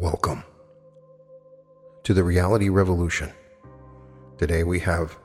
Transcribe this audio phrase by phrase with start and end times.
[0.00, 0.44] Welcome
[2.04, 3.32] to the Reality Revolution.
[4.36, 5.18] Today we have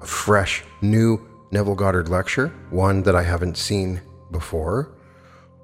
[0.00, 4.00] a fresh, new Neville Goddard lecture, one that I haven't seen
[4.30, 4.92] before,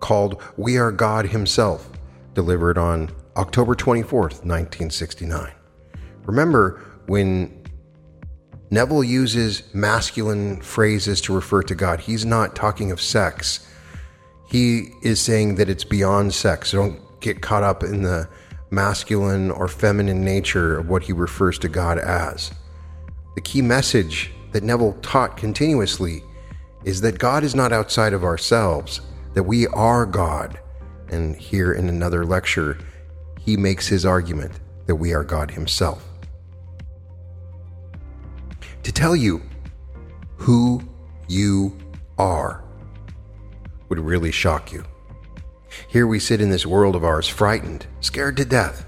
[0.00, 1.88] called We Are God Himself,
[2.34, 5.52] delivered on October 24th, 1969.
[6.24, 7.64] Remember when
[8.70, 13.68] Neville uses masculine phrases to refer to God, he's not talking of sex.
[14.50, 16.72] He is saying that it's beyond sex.
[16.72, 18.28] Don't get caught up in the
[18.70, 22.50] masculine or feminine nature of what he refers to God as.
[23.34, 26.22] The key message that Neville taught continuously
[26.84, 29.00] is that God is not outside of ourselves,
[29.34, 30.58] that we are God.
[31.08, 32.78] And here in another lecture,
[33.40, 36.04] he makes his argument that we are God himself.
[38.82, 39.42] To tell you
[40.36, 40.82] who
[41.28, 41.76] you
[42.18, 42.64] are
[43.88, 44.84] would really shock you.
[45.86, 48.84] Here we sit in this world of ours, frightened, scared to death.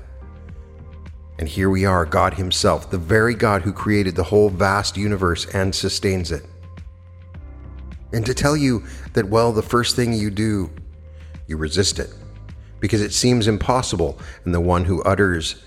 [1.38, 5.46] And here we are, God Himself, the very God who created the whole vast universe
[5.54, 6.44] and sustains it.
[8.12, 10.70] And to tell you that, well, the first thing you do,
[11.46, 12.12] you resist it,
[12.80, 15.62] because it seems impossible, and the one who utters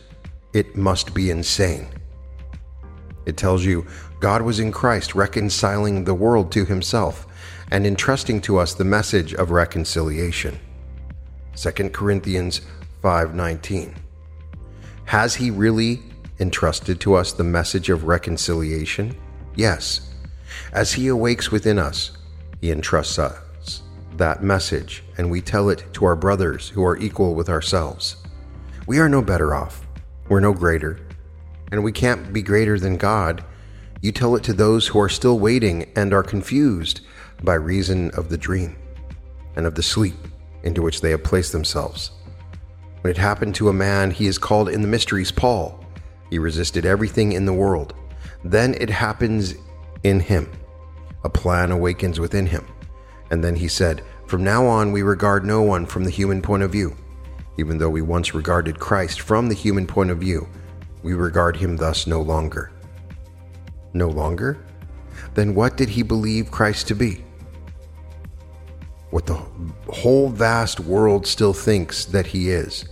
[0.53, 1.87] it must be insane.
[3.25, 3.87] It tells you
[4.19, 7.25] God was in Christ reconciling the world to Himself
[7.71, 10.59] and entrusting to us the message of reconciliation.
[11.55, 12.61] 2 Corinthians
[13.01, 13.95] 5:19.
[15.05, 16.01] Has he really
[16.39, 19.15] entrusted to us the message of reconciliation?
[19.55, 20.01] Yes.
[20.71, 22.11] As he awakes within us,
[22.61, 23.81] he entrusts us
[24.17, 28.17] that message, and we tell it to our brothers who are equal with ourselves.
[28.85, 29.87] We are no better off.
[30.29, 30.99] We're no greater.
[31.71, 33.43] And we can't be greater than God.
[34.01, 37.01] You tell it to those who are still waiting and are confused
[37.41, 38.75] by reason of the dream
[39.55, 40.15] and of the sleep
[40.63, 42.11] into which they have placed themselves.
[43.01, 45.85] When it happened to a man, he is called in the mysteries Paul.
[46.29, 47.93] He resisted everything in the world.
[48.43, 49.55] Then it happens
[50.03, 50.51] in him.
[51.23, 52.65] A plan awakens within him.
[53.29, 56.63] And then he said, From now on, we regard no one from the human point
[56.63, 56.95] of view.
[57.57, 60.47] Even though we once regarded Christ from the human point of view,
[61.03, 62.71] we regard him thus no longer.
[63.93, 64.65] No longer?
[65.35, 67.23] Then what did he believe Christ to be?
[69.13, 69.39] What the
[69.93, 72.85] whole vast world still thinks that he is.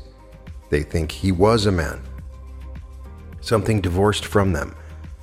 [0.69, 1.99] They think he was a man.
[3.41, 4.75] Something divorced from them,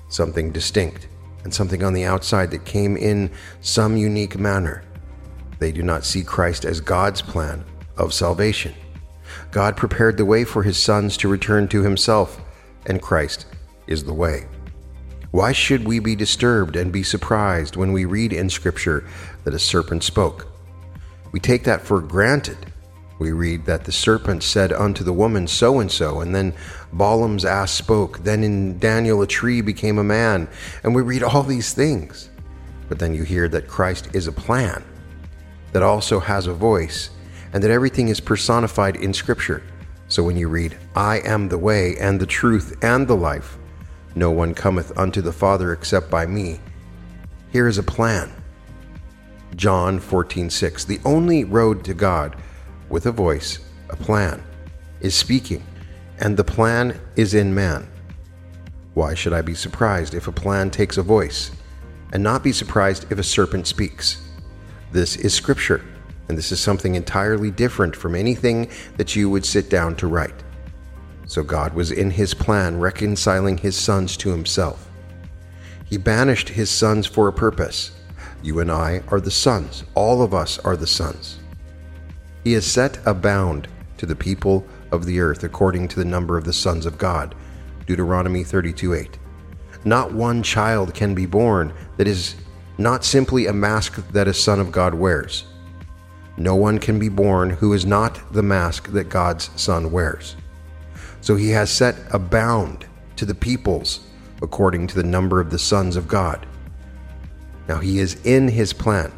[0.09, 1.07] something distinct,
[1.45, 4.83] and something on the outside that came in some unique manner.
[5.61, 7.65] They do not see Christ as God's plan
[7.97, 8.75] of salvation.
[9.53, 12.41] God prepared the way for his sons to return to himself,
[12.87, 13.47] and Christ
[13.87, 14.49] is the way.
[15.31, 19.07] Why should we be disturbed and be surprised when we read in Scripture
[19.45, 20.49] that a serpent spoke?
[21.33, 22.73] We take that for granted.
[23.19, 26.55] We read that the serpent said unto the woman, So and so, and then
[26.93, 28.19] Balaam's ass spoke.
[28.21, 30.49] Then in Daniel, a tree became a man.
[30.85, 32.31] And we read all these things.
[32.89, 34.85] But then you hear that Christ is a plan
[35.73, 37.11] that also has a voice,
[37.53, 39.63] and that everything is personified in Scripture.
[40.09, 43.59] So when you read, I am the way and the truth and the life,
[44.15, 46.61] no one cometh unto the Father except by me,
[47.51, 48.33] here is a plan
[49.59, 50.85] John 14:6.
[50.85, 52.37] The only road to God
[52.89, 53.59] with a voice,
[53.91, 54.41] a plan,
[55.01, 55.65] is speaking,
[56.21, 57.89] and the plan is in man.
[58.95, 61.51] Why should I be surprised if a plan takes a voice,
[62.13, 64.19] and not be surprised if a serpent speaks?
[64.93, 65.83] This is scripture,
[66.29, 70.45] and this is something entirely different from anything that you would sit down to write.
[71.27, 74.89] So God was in his plan reconciling his sons to himself.
[75.85, 77.91] He banished his sons for a purpose
[78.43, 79.85] you and I are the sons.
[79.95, 81.39] All of us are the sons.
[82.45, 83.69] He has set a bound
[83.99, 87.35] to the people of the earth according to the number of the sons of God.
[87.87, 89.19] Deuteronomy 32 8.
[89.85, 92.37] Not one child can be born that is
[92.79, 95.45] not simply a mask that a son of God wears.
[96.37, 100.37] No one can be born who is not the mask that God's son wears.
[101.21, 102.87] So he has set a bound
[103.17, 104.01] to the peoples
[104.41, 106.47] according to the number of the sons of God.
[107.69, 109.13] Now he is in his plan.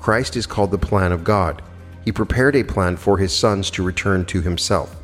[0.00, 1.62] Christ is called the plan of God.
[2.04, 4.96] He prepared a plan for his sons to return to himself.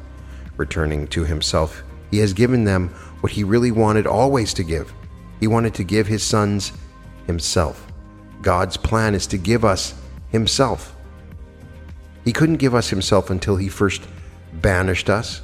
[0.57, 2.89] Returning to himself, he has given them
[3.21, 4.93] what he really wanted always to give.
[5.39, 6.73] He wanted to give his sons
[7.27, 7.87] himself.
[8.43, 9.95] God's plan is to give us
[10.31, 10.97] himself.
[12.25, 14.07] He couldn't give us himself until he first
[14.55, 15.43] banished us,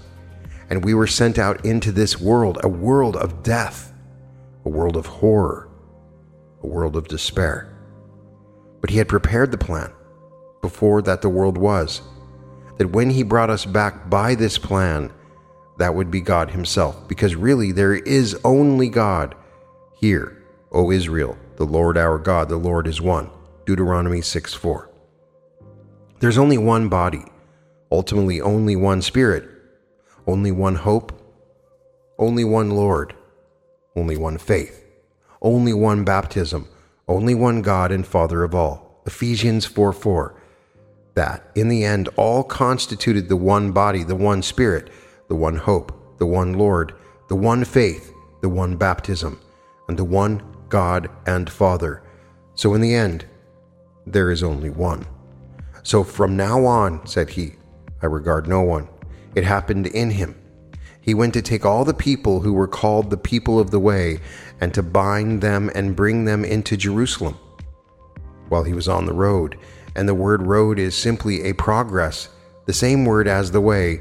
[0.68, 3.92] and we were sent out into this world, a world of death,
[4.64, 5.65] a world of horror,
[6.62, 7.72] a world of despair.
[8.80, 9.92] But he had prepared the plan
[10.62, 12.02] before that the world was,
[12.78, 15.12] that when he brought us back by this plan,
[15.78, 19.34] that would be God Himself, because really there is only God.
[19.94, 20.42] Hear,
[20.72, 23.30] O Israel, the Lord our God, the Lord is one.
[23.64, 24.90] Deuteronomy 6 4.
[26.20, 27.24] There's only one body,
[27.90, 29.48] ultimately, only one Spirit,
[30.26, 31.12] only one hope,
[32.18, 33.14] only one Lord,
[33.94, 34.85] only one faith,
[35.42, 36.68] only one baptism,
[37.08, 39.02] only one God and Father of all.
[39.06, 40.34] Ephesians 4 4.
[41.14, 44.90] That, in the end, all constituted the one body, the one Spirit,
[45.28, 46.94] the one hope, the one Lord,
[47.28, 48.12] the one faith,
[48.42, 49.40] the one baptism,
[49.88, 52.02] and the one God and Father.
[52.54, 53.24] So, in the end,
[54.06, 55.06] there is only one.
[55.82, 57.54] So, from now on, said he,
[58.02, 58.88] I regard no one.
[59.34, 60.34] It happened in him.
[61.00, 64.18] He went to take all the people who were called the people of the way
[64.60, 67.38] and to bind them and bring them into Jerusalem.
[68.48, 69.58] While he was on the road,
[69.94, 72.28] and the word road is simply a progress,
[72.66, 74.00] the same word as the way,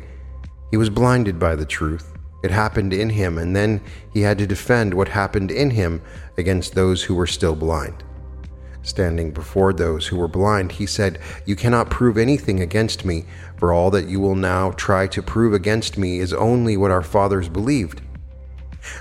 [0.71, 2.13] he was blinded by the truth.
[2.43, 3.81] It happened in him, and then
[4.13, 6.01] he had to defend what happened in him
[6.37, 8.03] against those who were still blind.
[8.83, 13.25] Standing before those who were blind, he said, You cannot prove anything against me,
[13.57, 17.01] for all that you will now try to prove against me is only what our
[17.01, 18.01] fathers believed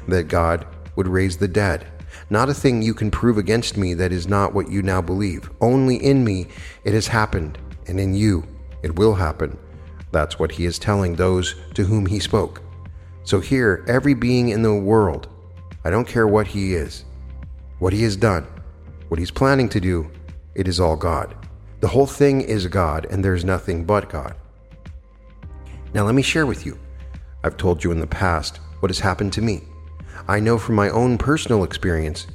[0.08, 1.86] that God would raise the dead.
[2.30, 5.50] Not a thing you can prove against me that is not what you now believe.
[5.60, 6.46] Only in me
[6.84, 8.46] it has happened, and in you
[8.82, 9.58] it will happen.
[10.12, 12.62] That's what he is telling those to whom he spoke.
[13.24, 15.28] So here, every being in the world,
[15.84, 17.04] I don't care what he is,
[17.78, 18.46] what he has done,
[19.08, 20.10] what he's planning to do,
[20.54, 21.34] it is all God.
[21.80, 24.34] The whole thing is God, and there's nothing but God.
[25.92, 26.78] Now, let me share with you.
[27.42, 29.62] I've told you in the past what has happened to me.
[30.26, 32.26] I know from my own personal experience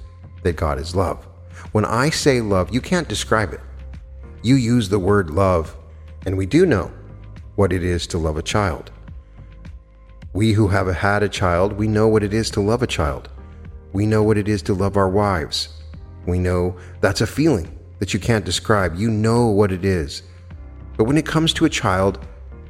[0.44, 1.26] that God is love.
[1.72, 3.62] When I say love, you can't describe it.
[4.44, 5.76] You use the word love,
[6.26, 6.92] and we do know
[7.56, 8.92] what it is to love a child.
[10.34, 13.30] We who have had a child, we know what it is to love a child.
[13.92, 15.70] We know what it is to love our wives.
[16.28, 18.96] We know that's a feeling that you can't describe.
[18.96, 20.22] You know what it is.
[20.96, 22.26] But when it comes to a child,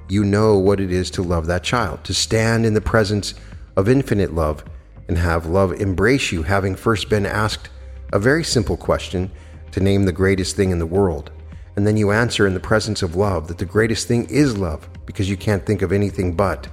[0.08, 3.34] you know what it is to love that child, to stand in the presence
[3.76, 4.64] of infinite love
[5.10, 7.70] and have love embrace you, having first been asked
[8.14, 9.30] a very simple question
[9.72, 11.32] to name the greatest thing in the world.
[11.76, 14.88] And then you answer in the presence of love that the greatest thing is love
[15.08, 16.68] because you can't think of anything but.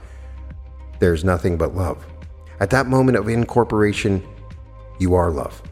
[0.98, 2.06] There's nothing but love.
[2.60, 4.22] At that moment of incorporation,
[4.98, 5.62] you are love.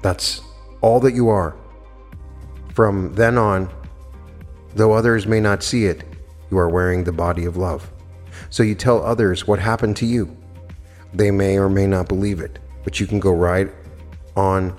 [0.00, 0.40] That's
[0.80, 1.56] all that you are.
[2.74, 3.68] From then on,
[4.74, 6.04] though others may not see it,
[6.50, 7.90] you are wearing the body of love.
[8.50, 10.36] So you tell others what happened to you.
[11.14, 13.70] They may or may not believe it, but you can go right
[14.36, 14.78] on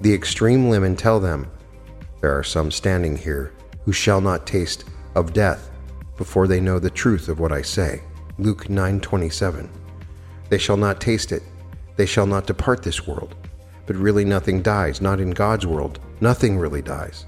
[0.00, 1.50] the extreme limb and tell them,
[2.20, 3.52] There are some standing here
[3.84, 4.84] who shall not taste
[5.14, 5.70] of death
[6.16, 8.02] before they know the truth of what I say.
[8.38, 9.68] Luke 9:27.
[10.48, 11.42] They shall not taste it.
[11.96, 13.34] They shall not depart this world.
[13.86, 16.00] But really nothing dies, not in God's world.
[16.20, 17.26] Nothing really dies.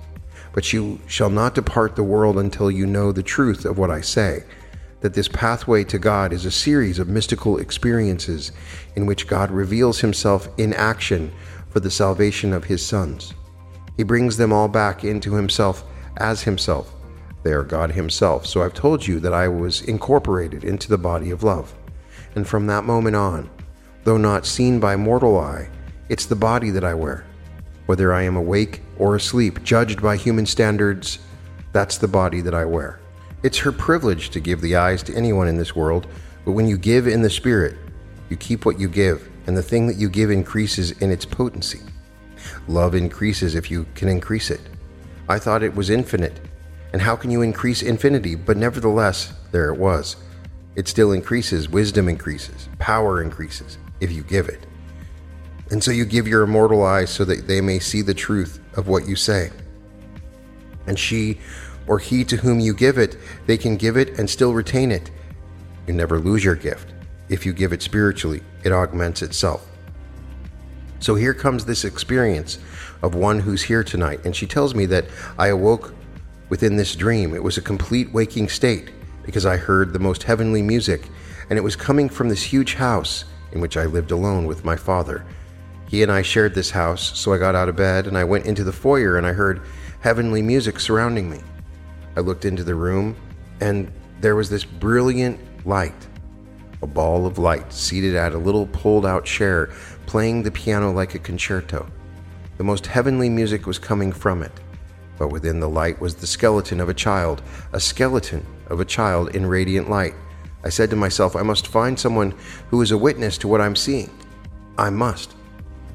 [0.52, 4.00] But you shall not depart the world until you know the truth of what I
[4.00, 4.44] say
[5.00, 8.52] that this pathway to God is a series of mystical experiences
[8.94, 11.32] in which God reveals himself in action
[11.68, 13.34] for the salvation of his sons.
[13.96, 15.84] He brings them all back into himself
[16.16, 16.94] as himself.
[17.42, 18.46] They are God himself.
[18.46, 21.74] So I've told you that I was incorporated into the body of love.
[22.34, 23.48] And from that moment on,
[24.04, 25.68] though not seen by mortal eye,
[26.08, 27.24] it's the body that I wear.
[27.86, 31.18] Whether I am awake or asleep, judged by human standards,
[31.72, 33.00] that's the body that I wear.
[33.46, 36.08] It's her privilege to give the eyes to anyone in this world,
[36.44, 37.76] but when you give in the Spirit,
[38.28, 41.78] you keep what you give, and the thing that you give increases in its potency.
[42.66, 44.60] Love increases if you can increase it.
[45.28, 46.40] I thought it was infinite.
[46.92, 48.34] And how can you increase infinity?
[48.34, 50.16] But nevertheless, there it was.
[50.74, 54.66] It still increases, wisdom increases, power increases if you give it.
[55.70, 58.88] And so you give your immortal eyes so that they may see the truth of
[58.88, 59.52] what you say.
[60.88, 61.38] And she
[61.86, 63.16] or he to whom you give it,
[63.46, 65.10] they can give it and still retain it.
[65.86, 66.92] You never lose your gift.
[67.28, 69.66] If you give it spiritually, it augments itself.
[70.98, 72.58] So here comes this experience
[73.02, 75.06] of one who's here tonight, and she tells me that
[75.38, 75.94] I awoke
[76.48, 77.34] within this dream.
[77.34, 78.90] It was a complete waking state
[79.22, 81.08] because I heard the most heavenly music,
[81.50, 84.76] and it was coming from this huge house in which I lived alone with my
[84.76, 85.24] father.
[85.88, 88.46] He and I shared this house, so I got out of bed and I went
[88.46, 89.62] into the foyer and I heard
[90.00, 91.40] heavenly music surrounding me.
[92.16, 93.16] I looked into the room,
[93.60, 96.06] and there was this brilliant light
[96.82, 99.70] a ball of light seated at a little pulled out chair,
[100.04, 101.86] playing the piano like a concerto.
[102.58, 104.52] The most heavenly music was coming from it,
[105.18, 107.42] but within the light was the skeleton of a child,
[107.72, 110.14] a skeleton of a child in radiant light,
[110.66, 112.34] I said to myself, I must find someone
[112.70, 114.10] who is a witness to what I'm seeing.
[114.76, 115.36] I must.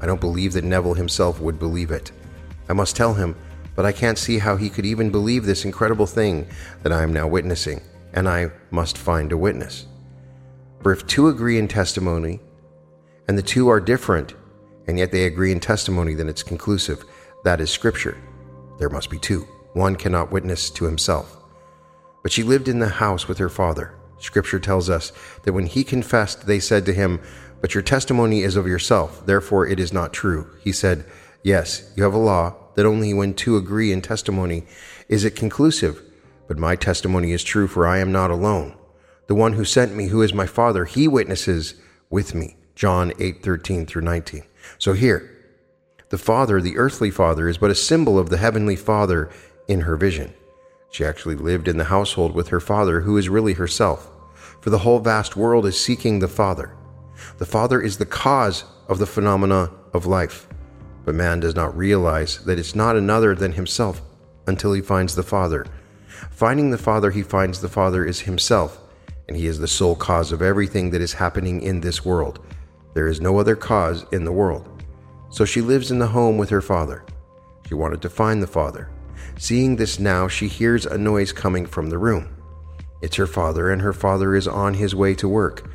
[0.00, 2.10] I don't believe that Neville himself would believe it.
[2.70, 3.36] I must tell him,
[3.74, 6.46] but I can't see how he could even believe this incredible thing
[6.82, 7.80] that I am now witnessing,
[8.12, 9.86] and I must find a witness.
[10.82, 12.40] For if two agree in testimony,
[13.28, 14.34] and the two are different,
[14.86, 17.04] and yet they agree in testimony, then it's conclusive.
[17.44, 18.16] That is Scripture.
[18.78, 19.46] There must be two.
[19.74, 21.36] One cannot witness to himself.
[22.22, 23.94] But she lived in the house with her father.
[24.18, 25.12] Scripture tells us
[25.42, 27.20] that when he confessed, they said to him,
[27.60, 30.48] But your testimony is of yourself, therefore it is not true.
[30.62, 31.04] He said,
[31.42, 34.64] Yes, you have a law that only when two agree in testimony
[35.08, 36.02] is it conclusive.
[36.48, 38.74] But my testimony is true, for I am not alone.
[39.26, 41.74] The one who sent me, who is my Father, he witnesses
[42.10, 42.56] with me.
[42.74, 44.42] John 8 13 through 19.
[44.78, 45.30] So here,
[46.08, 49.30] the Father, the earthly Father, is but a symbol of the heavenly Father
[49.68, 50.34] in her vision.
[50.90, 54.10] She actually lived in the household with her Father, who is really herself.
[54.60, 56.74] For the whole vast world is seeking the Father.
[57.38, 60.46] The Father is the cause of the phenomena of life.
[61.04, 64.00] But man does not realize that it's not another than himself
[64.46, 65.66] until he finds the Father.
[66.30, 68.80] Finding the Father, he finds the Father is himself,
[69.28, 72.44] and he is the sole cause of everything that is happening in this world.
[72.94, 74.68] There is no other cause in the world.
[75.30, 77.04] So she lives in the home with her father.
[77.66, 78.90] She wanted to find the father.
[79.38, 82.36] Seeing this now, she hears a noise coming from the room.
[83.00, 85.68] It's her father, and her father is on his way to work.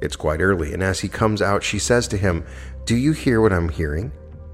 [0.00, 2.44] It's quite early, and as he comes out, she says to him,
[2.86, 4.12] Do you hear what I'm hearing?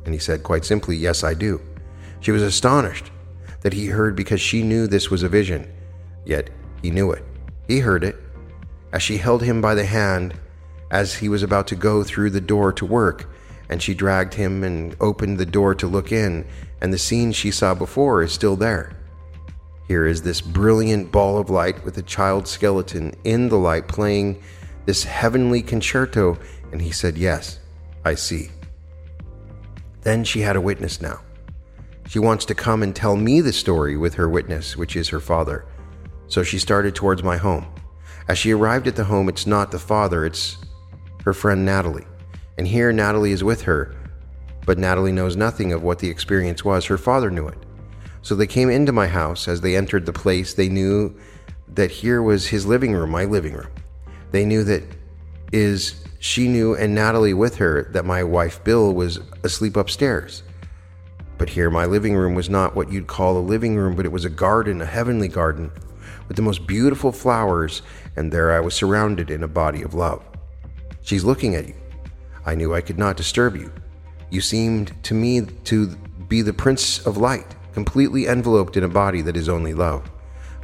[0.09, 1.61] And he said quite simply, Yes, I do.
[2.21, 3.11] She was astonished
[3.61, 5.71] that he heard because she knew this was a vision.
[6.25, 6.49] Yet
[6.81, 7.23] he knew it.
[7.67, 8.17] He heard it.
[8.91, 10.33] As she held him by the hand,
[10.91, 13.29] as he was about to go through the door to work,
[13.69, 16.47] and she dragged him and opened the door to look in,
[16.81, 18.97] and the scene she saw before is still there.
[19.88, 24.43] Here is this brilliant ball of light with a child skeleton in the light playing
[24.87, 26.38] this heavenly concerto,
[26.73, 27.59] and he said, Yes,
[28.07, 28.49] I see.
[30.09, 31.21] Then she had a witness now.
[32.09, 35.21] She wants to come and tell me the story with her witness, which is her
[35.21, 35.67] father.
[36.29, 37.67] So she started towards my home.
[38.27, 40.57] As she arrived at the home, it's not the father, it's
[41.27, 42.07] her friend Natalie.
[42.57, 43.95] And here Natalie is with her,
[44.65, 46.87] but Natalie knows nothing of what the experience was.
[46.87, 47.59] Her father knew it.
[48.23, 49.47] So they came into my house.
[49.47, 51.15] As they entered the place, they knew
[51.75, 53.69] that here was his living room, my living room.
[54.31, 54.85] They knew that
[55.53, 60.42] is she knew and Natalie with her that my wife Bill was asleep upstairs.
[61.37, 64.12] But here my living room was not what you'd call a living room, but it
[64.12, 65.70] was a garden, a heavenly garden,
[66.26, 67.82] with the most beautiful flowers,
[68.16, 70.22] and there I was surrounded in a body of love.
[71.02, 71.75] She's looking at you.
[72.44, 73.72] I knew I could not disturb you.
[74.30, 75.87] You seemed to me to
[76.28, 80.10] be the Prince of Light, completely enveloped in a body that is only love.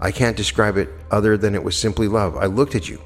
[0.00, 2.36] I can't describe it other than it was simply love.
[2.36, 3.00] I looked at you.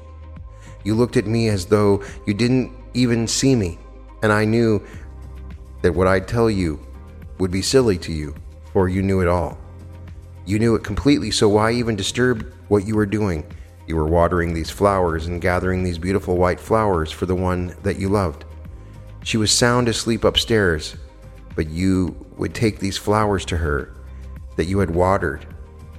[0.89, 3.77] You looked at me as though you didn't even see me,
[4.23, 4.83] and I knew
[5.83, 6.79] that what I'd tell you
[7.37, 8.33] would be silly to you,
[8.73, 9.59] for you knew it all.
[10.47, 13.45] You knew it completely, so why even disturb what you were doing?
[13.85, 17.99] You were watering these flowers and gathering these beautiful white flowers for the one that
[17.99, 18.45] you loved.
[19.23, 20.95] She was sound asleep upstairs,
[21.53, 23.93] but you would take these flowers to her
[24.55, 25.45] that you had watered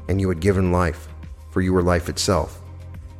[0.08, 1.06] and you had given life,
[1.52, 2.60] for you were life itself.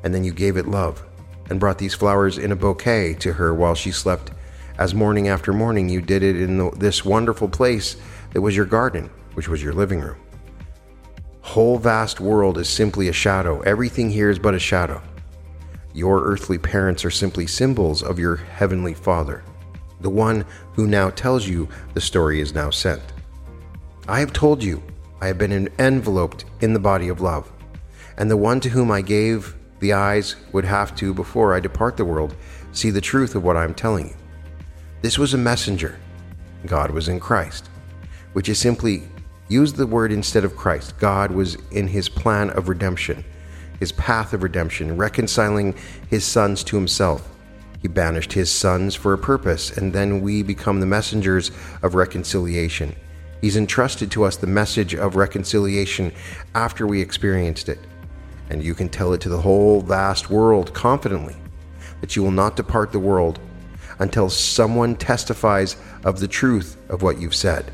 [0.02, 1.04] And then you gave it love
[1.50, 4.30] and brought these flowers in a bouquet to her while she slept.
[4.78, 7.96] As morning after morning, you did it in the, this wonderful place
[8.32, 10.16] that was your garden, which was your living room
[11.50, 13.60] whole vast world is simply a shadow.
[13.62, 15.02] Everything here is but a shadow.
[15.92, 19.42] Your earthly parents are simply symbols of your heavenly Father,
[20.00, 23.02] the one who now tells you the story is now sent.
[24.06, 24.80] I have told you,
[25.20, 27.50] I have been enveloped in the body of love,
[28.16, 31.96] and the one to whom I gave the eyes would have to, before I depart
[31.96, 32.36] the world,
[32.72, 34.16] see the truth of what I am telling you.
[35.02, 35.98] This was a messenger.
[36.66, 37.68] God was in Christ,
[38.34, 39.02] which is simply
[39.48, 40.96] use the word instead of Christ.
[40.98, 43.24] God was in his plan of redemption,
[43.80, 45.74] his path of redemption, reconciling
[46.08, 47.28] his sons to himself.
[47.80, 51.50] He banished his sons for a purpose, and then we become the messengers
[51.82, 52.94] of reconciliation.
[53.40, 56.12] He's entrusted to us the message of reconciliation
[56.54, 57.78] after we experienced it.
[58.50, 61.36] And you can tell it to the whole vast world confidently
[62.00, 63.38] that you will not depart the world
[64.00, 67.70] until someone testifies of the truth of what you've said.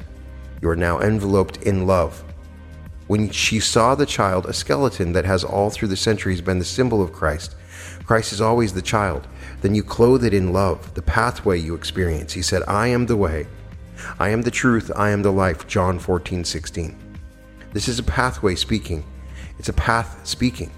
[0.61, 2.23] You are now enveloped in love.
[3.07, 6.65] When she saw the child, a skeleton that has all through the centuries been the
[6.65, 7.55] symbol of Christ,
[8.05, 9.27] Christ is always the child,
[9.61, 12.33] then you clothe it in love, the pathway you experience.
[12.33, 13.47] He said, I am the way,
[14.19, 15.67] I am the truth, I am the life.
[15.67, 16.97] John 14, 16.
[17.73, 19.05] This is a pathway speaking.
[19.59, 20.71] It's a path speaking.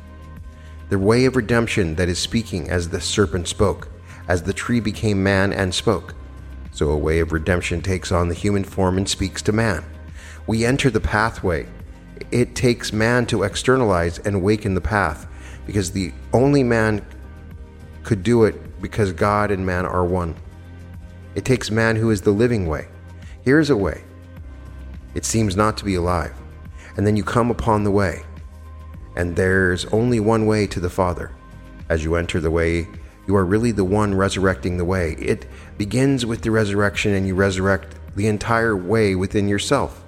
[0.88, 3.88] the way of redemption that is speaking as the serpent spoke,
[4.26, 6.14] as the tree became man and spoke.
[6.72, 9.84] So a way of redemption takes on the human form and speaks to man.
[10.46, 11.66] We enter the pathway.
[12.30, 15.26] It takes man to externalize and awaken the path,
[15.66, 17.04] because the only man
[18.02, 20.34] could do it because God and man are one.
[21.34, 22.88] It takes man who is the living way.
[23.42, 24.02] Here's a way.
[25.14, 26.34] It seems not to be alive.
[26.96, 28.22] And then you come upon the way.
[29.18, 31.32] And there's only one way to the Father.
[31.88, 32.86] As you enter the way,
[33.26, 35.16] you are really the one resurrecting the way.
[35.18, 35.44] It
[35.76, 40.04] begins with the resurrection, and you resurrect the entire way within yourself.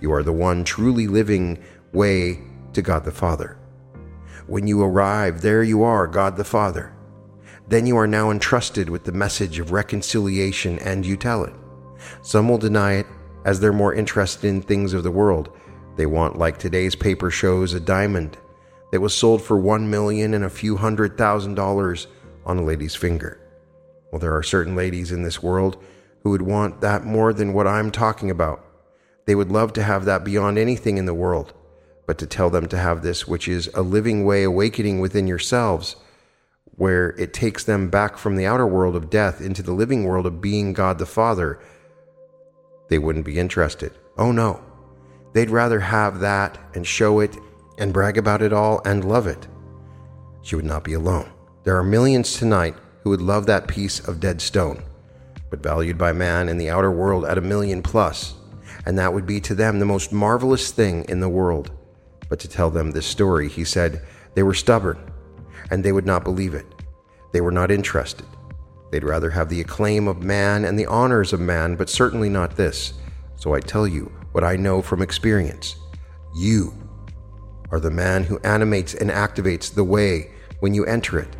[0.00, 1.58] You are the one truly living
[1.92, 2.38] way
[2.72, 3.58] to God the Father.
[4.46, 6.92] When you arrive, there you are, God the Father.
[7.68, 11.54] Then you are now entrusted with the message of reconciliation and you tell it.
[12.22, 13.06] Some will deny it
[13.44, 15.50] as they're more interested in things of the world.
[15.96, 18.36] They want, like today's paper shows, a diamond
[18.92, 22.06] that was sold for one million and a few hundred thousand dollars
[22.44, 23.40] on a lady's finger.
[24.10, 25.82] Well, there are certain ladies in this world
[26.22, 28.64] who would want that more than what I'm talking about.
[29.26, 31.52] They would love to have that beyond anything in the world,
[32.06, 35.96] but to tell them to have this, which is a living way awakening within yourselves,
[36.76, 40.26] where it takes them back from the outer world of death into the living world
[40.26, 41.58] of being God the Father,
[42.88, 43.92] they wouldn't be interested.
[44.16, 44.62] Oh no.
[45.36, 47.36] They'd rather have that and show it
[47.76, 49.46] and brag about it all and love it.
[50.40, 51.30] She would not be alone.
[51.62, 54.82] There are millions tonight who would love that piece of dead stone,
[55.50, 58.32] but valued by man in the outer world at a million plus,
[58.86, 61.70] and that would be to them the most marvelous thing in the world.
[62.30, 64.00] But to tell them this story, he said,
[64.34, 64.96] they were stubborn
[65.70, 66.64] and they would not believe it.
[67.34, 68.24] They were not interested.
[68.90, 72.56] They'd rather have the acclaim of man and the honors of man, but certainly not
[72.56, 72.94] this.
[73.34, 75.76] So I tell you what I know from experience.
[76.34, 76.74] You
[77.70, 81.34] are the man who animates and activates the way when you enter it.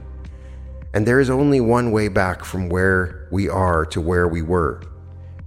[0.94, 4.81] And there is only one way back from where we are to where we were,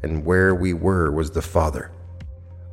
[0.04, 1.92] and where we were was the Father.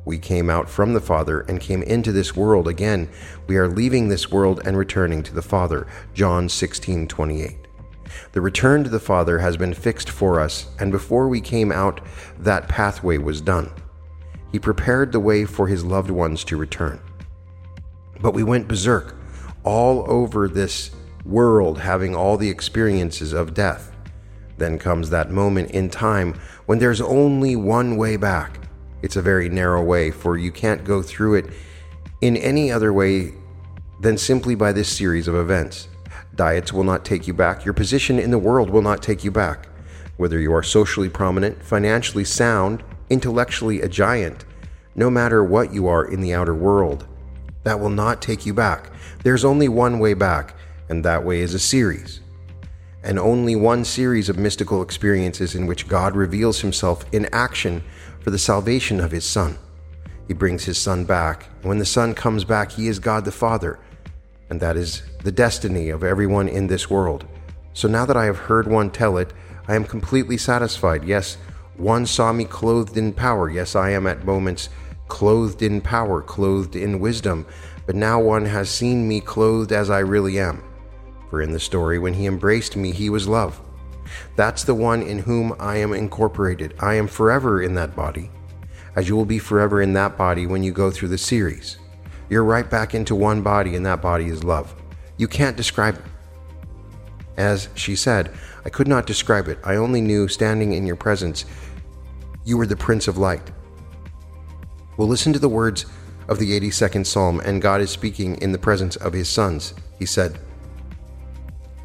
[0.05, 3.09] We came out from the Father and came into this world again.
[3.47, 5.87] We are leaving this world and returning to the Father.
[6.13, 7.65] John 16:28.
[8.33, 11.99] The return to the Father has been fixed for us, and before we came out,
[12.37, 13.71] that pathway was done.
[14.51, 16.99] He prepared the way for his loved ones to return.
[18.21, 19.15] But we went berserk
[19.63, 20.91] all over this
[21.25, 23.91] world, having all the experiences of death.
[24.57, 26.33] Then comes that moment in time
[26.65, 28.59] when there's only one way back,
[29.01, 31.45] it's a very narrow way, for you can't go through it
[32.21, 33.33] in any other way
[33.99, 35.87] than simply by this series of events.
[36.35, 37.65] Diets will not take you back.
[37.65, 39.67] Your position in the world will not take you back.
[40.17, 44.45] Whether you are socially prominent, financially sound, intellectually a giant,
[44.95, 47.07] no matter what you are in the outer world,
[47.63, 48.89] that will not take you back.
[49.23, 50.55] There's only one way back,
[50.89, 52.21] and that way is a series.
[53.03, 57.83] And only one series of mystical experiences in which God reveals himself in action
[58.19, 59.57] for the salvation of his Son.
[60.27, 61.47] He brings his Son back.
[61.61, 63.79] And when the Son comes back, he is God the Father.
[64.49, 67.25] And that is the destiny of everyone in this world.
[67.73, 69.31] So now that I have heard one tell it,
[69.67, 71.03] I am completely satisfied.
[71.03, 71.37] Yes,
[71.77, 73.49] one saw me clothed in power.
[73.49, 74.69] Yes, I am at moments
[75.07, 77.45] clothed in power, clothed in wisdom.
[77.85, 80.63] But now one has seen me clothed as I really am.
[81.29, 83.61] For in the story, when he embraced me, he was love.
[84.35, 86.73] That's the one in whom I am incorporated.
[86.79, 88.29] I am forever in that body,
[88.95, 91.77] as you will be forever in that body when you go through the series.
[92.29, 94.75] You're right back into one body, and that body is love.
[95.17, 96.03] You can't describe it.
[97.37, 98.33] As she said,
[98.65, 99.59] I could not describe it.
[99.63, 101.45] I only knew, standing in your presence,
[102.47, 103.51] you are the Prince of Light.
[104.95, 105.85] Well, listen to the words
[106.29, 109.73] of the 82nd Psalm, and God is speaking in the presence of his sons.
[109.99, 110.39] He said,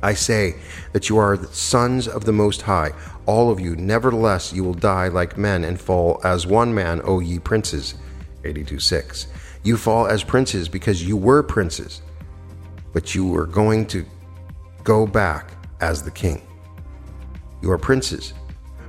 [0.04, 0.54] I say
[0.92, 2.92] that you are the sons of the Most High,
[3.26, 3.74] all of you.
[3.74, 7.96] Nevertheless, you will die like men and fall as one man, O ye princes.
[8.44, 9.26] 82 6.
[9.64, 12.02] You fall as princes because you were princes,
[12.92, 14.06] but you are going to
[14.84, 16.40] go back as the king.
[17.62, 18.32] You are princes,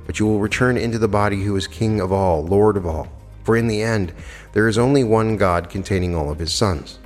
[0.06, 3.08] but you will return into the body who is king of all, lord of all.
[3.44, 4.12] For in the end,
[4.52, 6.98] there is only one God containing all of his sons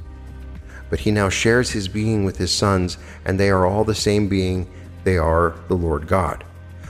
[0.90, 4.28] but he now shares his being with his sons, and they are all the same
[4.28, 4.66] being.
[5.04, 6.44] They are the Lord God.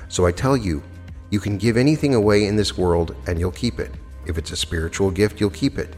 [0.08, 0.82] So I tell you,
[1.30, 3.92] you can give anything away in this world, and you'll keep it.
[4.26, 5.94] If it's a spiritual gift, you'll keep it.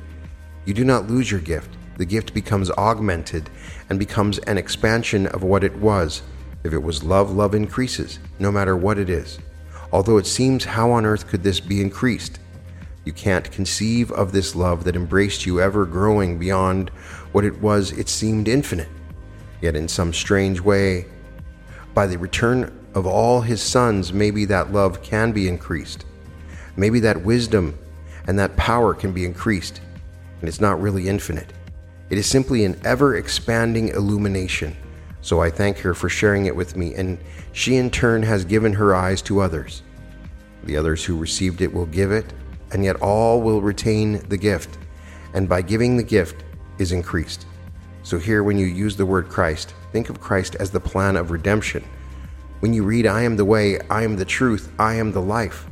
[0.65, 1.71] You do not lose your gift.
[1.99, 3.51] The gift becomes augmented
[3.91, 6.23] and becomes an expansion of what it was.
[6.65, 9.39] If it was love, love increases, no matter what it is.
[9.93, 12.39] Although it seems, how on earth could this be increased?
[13.05, 16.91] You can't conceive of this love that embraced you ever growing beyond
[17.33, 18.89] what it was, it seemed infinite.
[19.61, 21.07] Yet in some strange way,
[21.95, 26.05] by the return of all his sons, maybe that love can be increased.
[26.77, 27.79] Maybe that wisdom
[28.27, 29.81] and that power can be increased.
[30.41, 31.53] And it's not really infinite.
[32.11, 34.77] It is simply an ever expanding illumination.
[35.23, 37.19] So I thank her for sharing it with me, and
[37.53, 39.83] she in turn has given her eyes to others.
[40.65, 42.27] The others who received it will give it,
[42.73, 44.79] and yet all will retain the gift,
[45.35, 46.45] and by giving the gift
[46.79, 47.47] is increased.
[48.03, 51.31] So here, when you use the word Christ, think of Christ as the plan of
[51.31, 51.85] redemption.
[52.61, 55.67] When you read, I am the way, I am the truth, I am the life,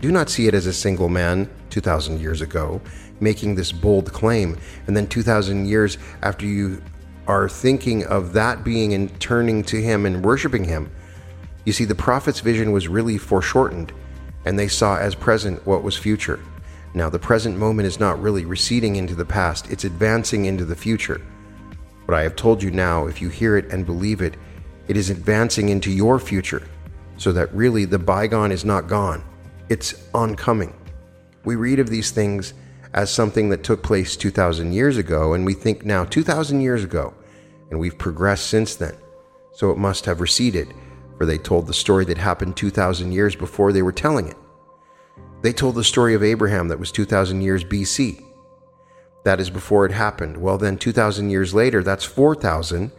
[0.00, 2.80] do not see it as a single man 2,000 years ago
[3.18, 6.82] making this bold claim, and then 2,000 years after you
[7.26, 10.90] are thinking of that being and turning to him and worshiping him.
[11.64, 13.92] You see, the prophet's vision was really foreshortened,
[14.44, 16.40] and they saw as present what was future.
[16.94, 20.76] Now, the present moment is not really receding into the past, it's advancing into the
[20.76, 21.20] future.
[22.04, 24.34] What I have told you now, if you hear it and believe it,
[24.86, 26.62] it is advancing into your future,
[27.16, 29.24] so that really the bygone is not gone
[29.68, 30.74] it's oncoming.
[31.44, 32.54] We read of these things
[32.94, 37.14] as something that took place 2,000 years ago, and we think now 2,000 years ago,
[37.70, 38.96] and we've progressed since then.
[39.52, 40.74] So it must have receded,
[41.16, 44.36] for they told the story that happened 2,000 years before they were telling it.
[45.42, 48.22] They told the story of Abraham that was 2,000 years BC.
[49.24, 50.36] That is before it happened.
[50.36, 52.92] Well, then 2,000 years later, that's 4,000,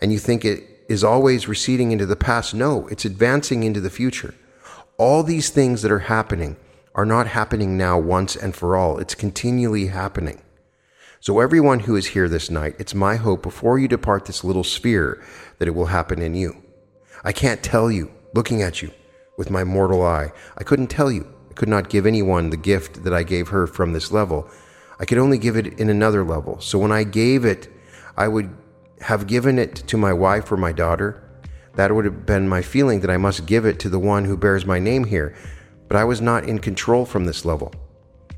[0.00, 2.54] and you think it is always receding into the past.
[2.54, 4.34] No, it's advancing into the future
[4.96, 6.56] all these things that are happening
[6.94, 8.98] are not happening now once and for all.
[8.98, 10.40] It's continually happening.
[11.24, 14.62] So, everyone who is here this night, it's my hope before you depart this little
[14.62, 15.24] sphere
[15.58, 16.62] that it will happen in you.
[17.24, 18.90] I can't tell you, looking at you
[19.38, 21.26] with my mortal eye, I couldn't tell you.
[21.48, 24.50] I could not give anyone the gift that I gave her from this level.
[25.00, 26.60] I could only give it in another level.
[26.60, 27.72] So, when I gave it,
[28.18, 28.54] I would
[29.00, 31.26] have given it to my wife or my daughter,
[31.76, 34.36] that would have been my feeling that I must give it to the one who
[34.36, 35.34] bears my name here,
[35.88, 37.72] but I was not in control from this level.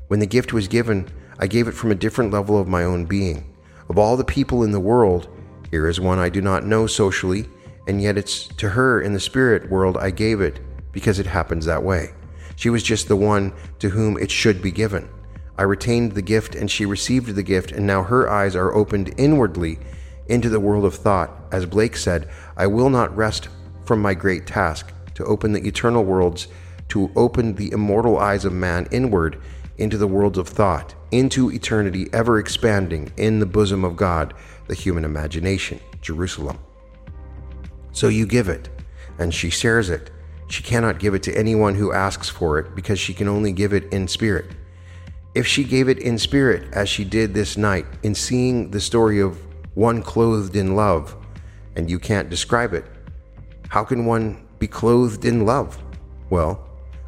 [0.07, 3.05] When the gift was given, I gave it from a different level of my own
[3.05, 3.53] being.
[3.89, 5.27] Of all the people in the world,
[5.69, 7.47] here is one I do not know socially,
[7.87, 10.59] and yet it's to her in the spirit world I gave it
[10.91, 12.11] because it happens that way.
[12.55, 15.09] She was just the one to whom it should be given.
[15.57, 19.13] I retained the gift and she received the gift, and now her eyes are opened
[19.17, 19.79] inwardly
[20.27, 21.31] into the world of thought.
[21.51, 23.47] As Blake said, I will not rest
[23.85, 26.47] from my great task to open the eternal worlds,
[26.89, 29.39] to open the immortal eyes of man inward
[29.77, 34.33] into the worlds of thought, into eternity ever expanding in the bosom of God,
[34.67, 36.59] the human imagination, Jerusalem.
[37.91, 38.69] So you give it,
[39.17, 40.11] and she shares it.
[40.47, 43.73] She cannot give it to anyone who asks for it because she can only give
[43.73, 44.45] it in spirit.
[45.35, 49.19] If she gave it in spirit, as she did this night, in seeing the story
[49.19, 49.39] of
[49.75, 51.15] one clothed in love,
[51.75, 52.85] and you can't describe it.
[53.69, 55.77] How can one be clothed in love?
[56.29, 56.66] Well,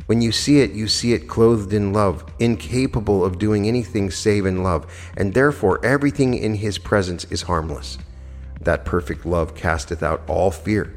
[0.09, 4.47] when you see it, you see it clothed in love, incapable of doing anything save
[4.47, 7.99] in love, and therefore everything in his presence is harmless.
[8.59, 10.95] That perfect love casteth out all fear.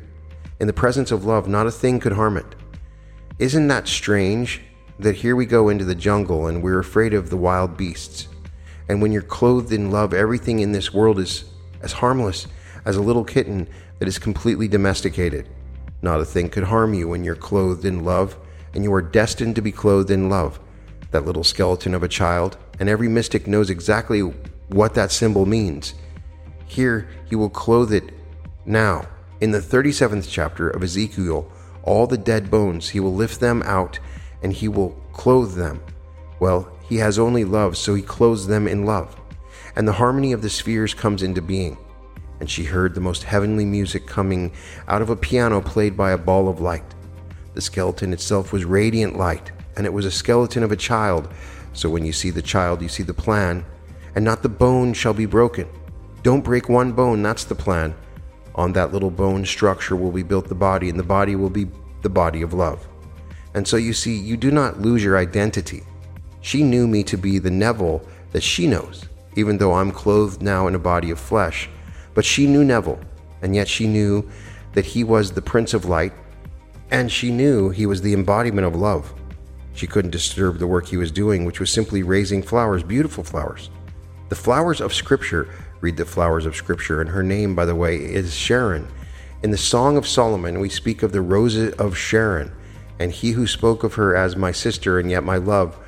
[0.60, 2.54] In the presence of love, not a thing could harm it.
[3.38, 4.62] Isn't that strange
[4.98, 8.28] that here we go into the jungle and we're afraid of the wild beasts?
[8.88, 11.44] And when you're clothed in love, everything in this world is
[11.82, 12.46] as harmless
[12.86, 15.50] as a little kitten that is completely domesticated.
[16.00, 18.38] Not a thing could harm you when you're clothed in love,
[18.74, 20.60] and you are destined to be clothed in love.
[21.10, 24.20] That little skeleton of a child, and every mystic knows exactly
[24.68, 25.94] what that symbol means.
[26.66, 28.12] Here, he will clothe it
[28.64, 29.06] now.
[29.40, 31.50] In the 37th chapter of Ezekiel,
[31.82, 33.98] all the dead bones, he will lift them out
[34.42, 35.82] and he will clothe them.
[36.40, 39.16] Well, he has only love, so he clothes them in love
[39.76, 41.76] and the harmony of the spheres comes into being.
[42.40, 44.52] And she heard the most heavenly music coming
[44.88, 46.84] out of a piano played by a ball of light.
[47.54, 51.28] The skeleton itself was radiant light, and it was a skeleton of a child.
[51.72, 53.64] So when you see the child, you see the plan,
[54.14, 55.68] and not the bone shall be broken.
[56.22, 57.94] Don't break one bone, that's the plan.
[58.54, 61.66] On that little bone structure will be built the body, and the body will be
[62.02, 62.86] the body of love.
[63.54, 65.82] And so you see, you do not lose your identity.
[66.40, 70.66] She knew me to be the Neville that she knows even though I'm clothed now
[70.66, 71.68] in a body of flesh.
[72.14, 73.00] But she knew Neville,
[73.40, 74.28] and yet she knew
[74.74, 76.12] that he was the Prince of Light,
[76.92, 79.14] and she knew he was the embodiment of love.
[79.72, 83.70] She couldn't disturb the work he was doing, which was simply raising flowers, beautiful flowers.
[84.28, 85.48] The flowers of Scripture,
[85.80, 88.86] read the flowers of Scripture, and her name, by the way, is Sharon.
[89.42, 92.52] In the Song of Solomon, we speak of the roses of Sharon,
[92.98, 95.78] and he who spoke of her as my sister and yet my love,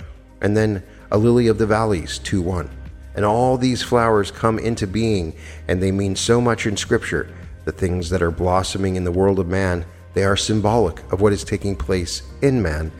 [0.40, 2.71] and then a lily of the valleys, 2 1.
[3.14, 5.37] And all these flowers come into being,
[5.69, 7.29] and they mean so much in Scripture
[7.67, 11.33] The things that are blossoming in the world of man, they are symbolic of what
[11.33, 12.92] is taking place in man.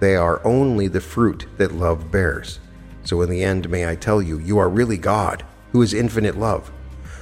[0.00, 2.60] They are only the fruit that love bears.
[3.04, 6.38] So, in the end, may I tell you, you are really God, who is infinite
[6.38, 6.70] love.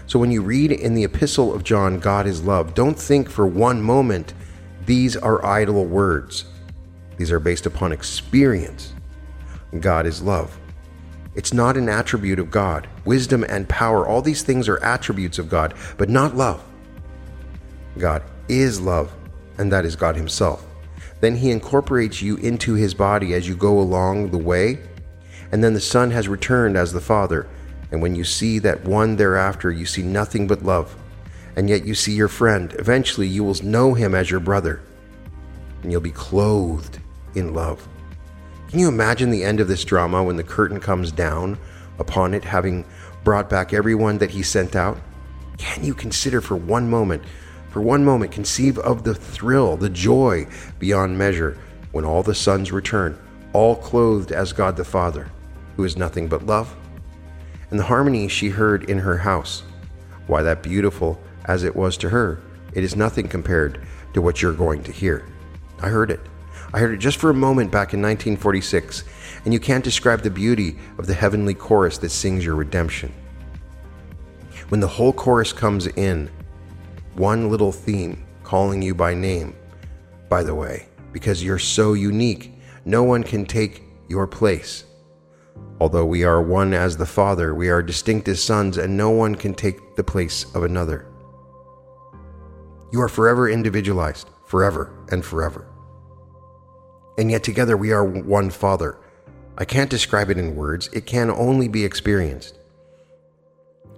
[0.07, 3.47] So, when you read in the Epistle of John, God is love, don't think for
[3.47, 4.35] one moment
[4.85, 6.45] these are idle words.
[7.17, 8.93] These are based upon experience.
[9.79, 10.59] God is love.
[11.35, 12.89] It's not an attribute of God.
[13.05, 16.65] Wisdom and power, all these things are attributes of God, but not love.
[17.99, 19.15] God is love,
[19.61, 20.67] and that is God Himself.
[21.21, 24.79] Then He incorporates you into His body as you go along the way,
[25.53, 27.47] and then the Son has returned as the Father.
[27.93, 30.97] And when you see that one thereafter, you see nothing but love.
[31.57, 32.75] And yet you see your friend.
[32.79, 34.81] Eventually, you will know him as your brother,
[35.83, 36.99] and you'll be clothed
[37.35, 37.87] in love.
[38.69, 41.59] Can you imagine the end of this drama when the curtain comes down
[41.99, 42.85] upon it, having
[43.25, 44.99] brought back everyone that he sent out?
[45.59, 47.23] Can you consider for one moment,
[47.71, 50.47] for one moment, conceive of the thrill, the joy
[50.79, 51.57] beyond measure
[51.93, 53.19] when all the sons return,
[53.53, 55.29] all clothed as God the Father,
[55.77, 56.75] who is nothing but love?
[57.71, 59.63] And the harmony she heard in her house,
[60.27, 62.41] why, that beautiful as it was to her,
[62.73, 65.25] it is nothing compared to what you're going to hear.
[65.81, 66.21] I heard it.
[66.73, 69.05] I heard it just for a moment back in 1946,
[69.45, 73.13] and you can't describe the beauty of the heavenly chorus that sings your redemption.
[74.69, 76.31] When the whole chorus comes in,
[77.21, 79.55] one little theme calling you by name,
[80.29, 82.53] by the way, because you're so unique,
[82.85, 84.85] no one can take your place.
[85.81, 89.35] Although we are one as the Father, we are distinct as sons, and no one
[89.35, 91.07] can take the place of another.
[92.93, 95.71] You are forever individualized, forever and forever
[97.21, 98.99] and yet together we are one Father.
[99.59, 102.59] I can't describe it in words, it can only be experienced.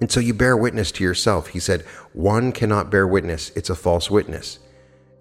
[0.03, 1.47] And so you bear witness to yourself.
[1.47, 4.59] He said, One cannot bear witness, it's a false witness.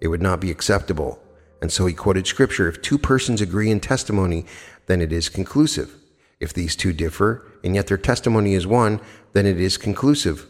[0.00, 1.22] It would not be acceptable.
[1.60, 4.44] And so he quoted scripture If two persons agree in testimony,
[4.86, 5.94] then it is conclusive.
[6.40, 9.00] If these two differ, and yet their testimony is one,
[9.34, 10.48] then it is conclusive.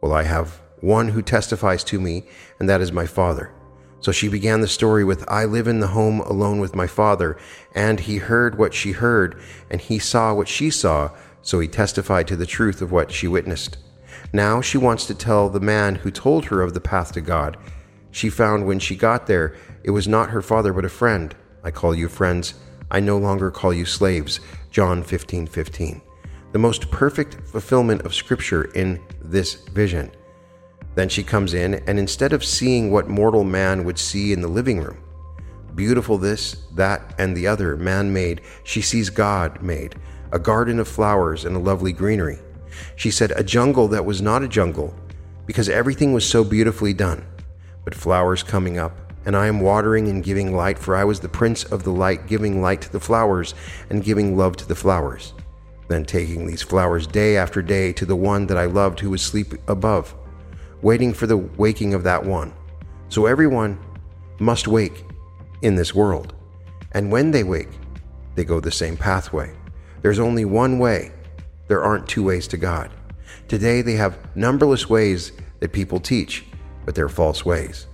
[0.00, 2.24] Well, I have one who testifies to me,
[2.58, 3.52] and that is my Father.
[4.00, 7.36] So she began the story with I live in the home alone with my father,
[7.74, 9.38] and he heard what she heard,
[9.70, 11.10] and he saw what she saw,
[11.44, 13.76] so he testified to the truth of what she witnessed.
[14.32, 17.56] Now she wants to tell the man who told her of the path to God.
[18.10, 19.54] She found when she got there,
[19.84, 21.34] it was not her father but a friend.
[21.62, 22.54] I call you friends.
[22.90, 24.40] I no longer call you slaves.
[24.70, 26.00] John 15 15.
[26.52, 30.10] The most perfect fulfillment of Scripture in this vision.
[30.94, 34.48] Then she comes in, and instead of seeing what mortal man would see in the
[34.48, 35.02] living room,
[35.74, 39.96] beautiful this, that, and the other, man made, she sees God made,
[40.34, 42.38] a garden of flowers and a lovely greenery.
[42.96, 44.92] She said, a jungle that was not a jungle,
[45.46, 47.24] because everything was so beautifully done,
[47.84, 48.98] but flowers coming up.
[49.24, 52.26] And I am watering and giving light, for I was the prince of the light,
[52.26, 53.54] giving light to the flowers
[53.88, 55.32] and giving love to the flowers.
[55.88, 59.22] Then taking these flowers day after day to the one that I loved who was
[59.22, 60.14] asleep above
[60.84, 62.52] waiting for the waking of that one.
[63.08, 63.78] So everyone
[64.38, 65.04] must wake
[65.62, 66.34] in this world.
[66.92, 67.70] And when they wake,
[68.34, 69.50] they go the same pathway.
[70.04, 71.12] There's only one way.
[71.66, 72.90] There aren't two ways to God.
[73.48, 76.44] Today, they have numberless ways that people teach,
[76.84, 77.86] but they're false ways.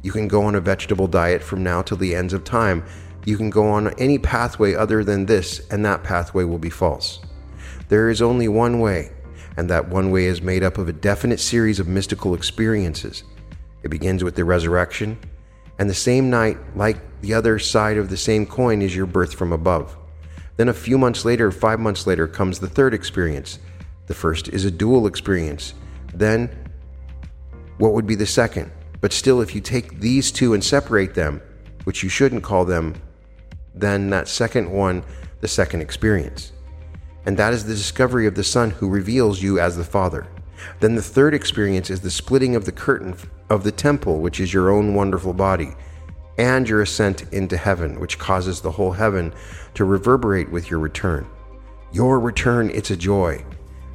[0.00, 2.82] You can go on a vegetable diet from now till the ends of time.
[3.26, 7.20] You can go on any pathway other than this, and that pathway will be false.
[7.90, 9.12] There is only one way,
[9.58, 13.22] and that one way is made up of a definite series of mystical experiences.
[13.82, 15.18] It begins with the resurrection,
[15.78, 19.34] and the same night, like the other side of the same coin, is your birth
[19.34, 19.94] from above.
[20.56, 23.58] Then a few months later, five months later, comes the third experience.
[24.06, 25.74] The first is a dual experience.
[26.12, 26.50] Then,
[27.78, 28.70] what would be the second?
[29.00, 31.40] But still, if you take these two and separate them,
[31.84, 32.94] which you shouldn't call them,
[33.74, 35.02] then that second one,
[35.40, 36.52] the second experience
[37.26, 40.26] and that is the discovery of the Son who reveals you as the Father.
[40.80, 43.16] Then the third experience is the splitting of the curtain
[43.48, 45.74] of the temple, which is your own wonderful body,
[46.40, 49.34] and your ascent into heaven, which causes the whole heaven
[49.74, 51.26] to reverberate with your return.
[51.92, 53.44] Your return, it's a joy.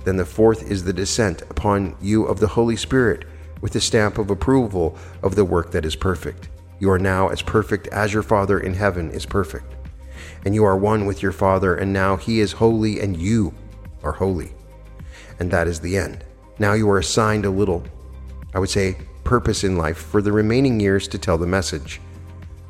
[0.03, 3.25] Then the fourth is the descent upon you of the Holy Spirit
[3.61, 6.49] with the stamp of approval of the work that is perfect.
[6.79, 9.75] You are now as perfect as your Father in heaven is perfect
[10.45, 13.53] and you are one with your Father, and now He is holy, and you
[14.03, 14.53] are holy.
[15.39, 16.23] And that is the end.
[16.59, 17.83] Now you are assigned a little,
[18.53, 21.99] I would say, purpose in life for the remaining years to tell the message.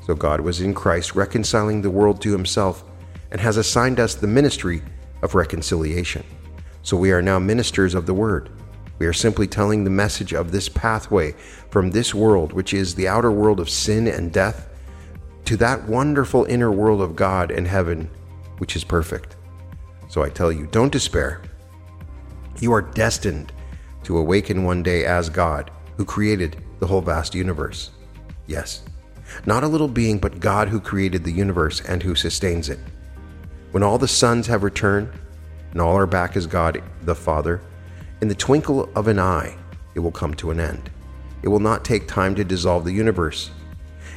[0.06, 2.84] So God was in Christ reconciling the world to Himself
[3.32, 4.84] and has assigned us the ministry
[5.24, 6.24] of reconciliation.
[6.84, 8.52] So we are now ministers of the Word.
[9.00, 11.34] We are simply telling the message of this pathway
[11.72, 14.70] from this world, which is the outer world of sin and death,
[15.46, 18.08] to that wonderful inner world of God and heaven,
[18.60, 19.36] which is perfect.
[20.08, 21.42] So I tell you, don't despair.
[22.60, 23.52] You are destined
[24.04, 27.90] to awaken one day as God, who created the whole vast universe.
[28.46, 28.84] Yes,
[29.46, 32.80] not a little being, but God who created the universe and who sustains it.
[33.72, 35.10] When all the sons have returned,
[35.72, 37.62] and all are back as God the Father,
[38.22, 39.58] in the twinkle of an eye,
[39.94, 40.90] it will come to an end.
[41.44, 43.52] It will not take time to dissolve the universe.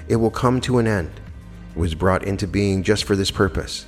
[0.08, 1.10] It will come to an end.
[1.74, 3.86] It was brought into being just for this purpose.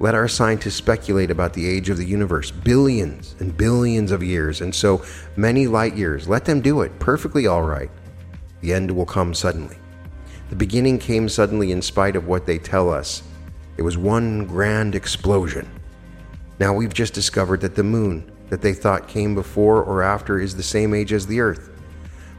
[0.00, 4.60] Let our scientists speculate about the age of the universe, billions and billions of years,
[4.60, 5.04] and so
[5.36, 6.28] many light years.
[6.28, 7.90] Let them do it, perfectly all right.
[8.60, 9.76] The end will come suddenly.
[10.52, 13.22] The beginning came suddenly in spite of what they tell us.
[13.78, 15.66] It was one grand explosion.
[16.58, 20.54] Now we've just discovered that the moon, that they thought came before or after, is
[20.54, 21.70] the same age as the earth.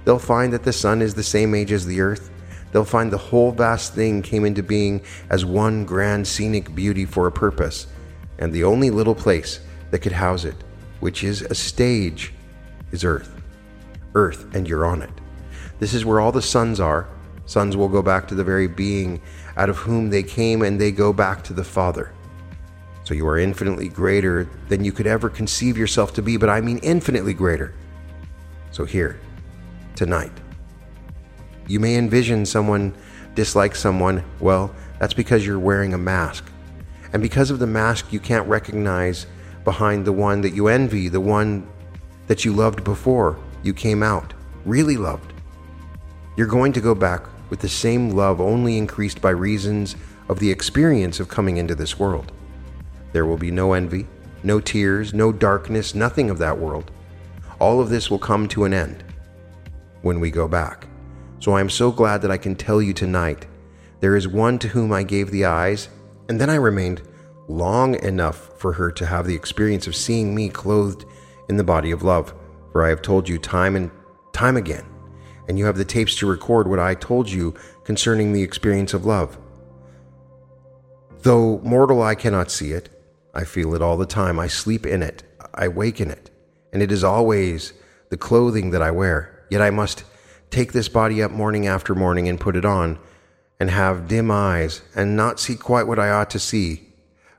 [0.05, 2.29] They'll find that the sun is the same age as the earth.
[2.71, 7.25] They'll find the whole vast thing came into being as one grand scenic beauty for
[7.25, 7.87] a purpose,
[8.37, 10.55] and the only little place that could house it,
[10.99, 12.31] which is a stage,
[12.91, 13.41] is Earth.
[14.13, 15.09] Earth, and you're on it.
[15.79, 17.07] This is where all the sons are,
[17.45, 19.21] Sons will go back to the very being
[19.57, 22.13] out of whom they came, and they go back to the Father.
[23.03, 26.61] So you are infinitely greater than you could ever conceive yourself to be, but I
[26.61, 27.73] mean infinitely greater.
[28.71, 29.19] So here,
[29.95, 30.31] tonight,
[31.67, 32.93] you may envision someone
[33.35, 34.23] dislike someone.
[34.39, 36.45] Well, that's because you're wearing a mask.
[37.11, 39.27] And because of the mask, you can't recognize
[39.63, 41.67] behind the one that you envy, the one
[42.27, 44.33] that you loved before you came out,
[44.65, 45.33] really loved.
[46.35, 49.95] You're going to go back with the same love only increased by reasons
[50.29, 52.31] of the experience of coming into this world.
[53.11, 54.07] There will be no envy,
[54.43, 56.91] no tears, no darkness, nothing of that world.
[57.59, 59.03] All of this will come to an end
[60.01, 60.87] when we go back.
[61.39, 63.45] So I am so glad that I can tell you tonight
[63.99, 65.89] there is one to whom I gave the eyes,
[66.27, 67.01] and then I remained
[67.47, 71.05] long enough for her to have the experience of seeing me clothed
[71.49, 72.33] in the body of love.
[72.71, 73.91] For I have told you time and
[74.33, 74.85] time again
[75.47, 77.53] and you have the tapes to record what I told you
[77.83, 79.37] concerning the experience of love.
[81.21, 82.89] Though mortal eye cannot see it,
[83.33, 84.39] I feel it all the time.
[84.39, 86.29] I sleep in it, I wake in it,
[86.71, 87.73] and it is always
[88.09, 89.45] the clothing that I wear.
[89.49, 90.03] Yet I must
[90.49, 92.99] take this body up morning after morning and put it on,
[93.59, 96.89] and have dim eyes and not see quite what I ought to see.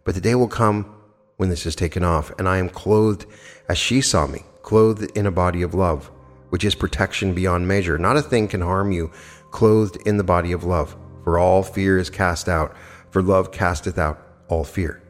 [0.04, 0.94] But the day will come
[1.36, 3.26] when this is taken off, and I am clothed
[3.68, 6.10] as she saw me, clothed in a body of love
[6.54, 7.98] which is protection beyond measure.
[7.98, 9.10] Not a thing can harm you,
[9.50, 10.96] clothed in the body of love.
[11.24, 12.76] For all fear is cast out,
[13.10, 15.02] for love casteth out all fear.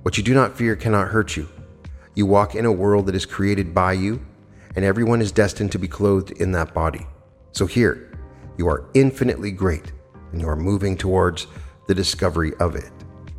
[0.00, 1.46] What you do not fear cannot hurt you.
[2.14, 4.24] You walk in a world that is created by you,
[4.74, 7.06] and everyone is destined to be clothed in that body.
[7.52, 8.10] So here,
[8.56, 9.92] you are infinitely great,
[10.32, 11.48] and you are moving towards
[11.86, 12.90] the discovery of it.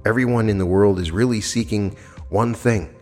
[0.05, 1.97] Everyone in the world is really seeking
[2.29, 2.93] one thing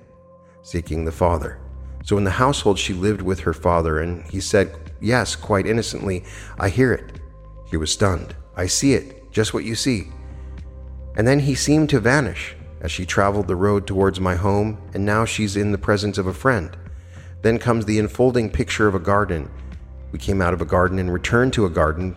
[0.61, 1.59] seeking the Father.
[2.03, 6.23] So in the household, she lived with her father, and he said, Yes, quite innocently,
[6.57, 7.19] I hear it.
[7.69, 8.35] He was stunned.
[8.55, 10.07] I see it, just what you see.
[11.15, 15.05] And then he seemed to vanish as she traveled the road towards my home, and
[15.05, 16.75] now she's in the presence of a friend.
[17.41, 19.49] Then comes the enfolding picture of a garden.
[20.11, 22.15] We came out of a garden and returned to a garden,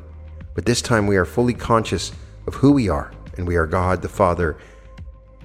[0.55, 2.13] but this time we are fully conscious
[2.47, 4.57] of who we are, and we are God the Father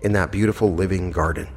[0.02, 1.47] in that beautiful living garden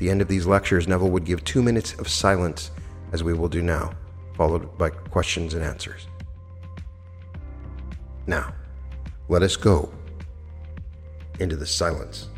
[0.00, 2.70] the end of these lectures, Neville would give two minutes of silence,
[3.12, 3.92] as we will do now,
[4.34, 6.06] followed by questions and answers.
[8.26, 8.54] Now,
[9.28, 9.92] let us go
[11.38, 12.29] into the silence.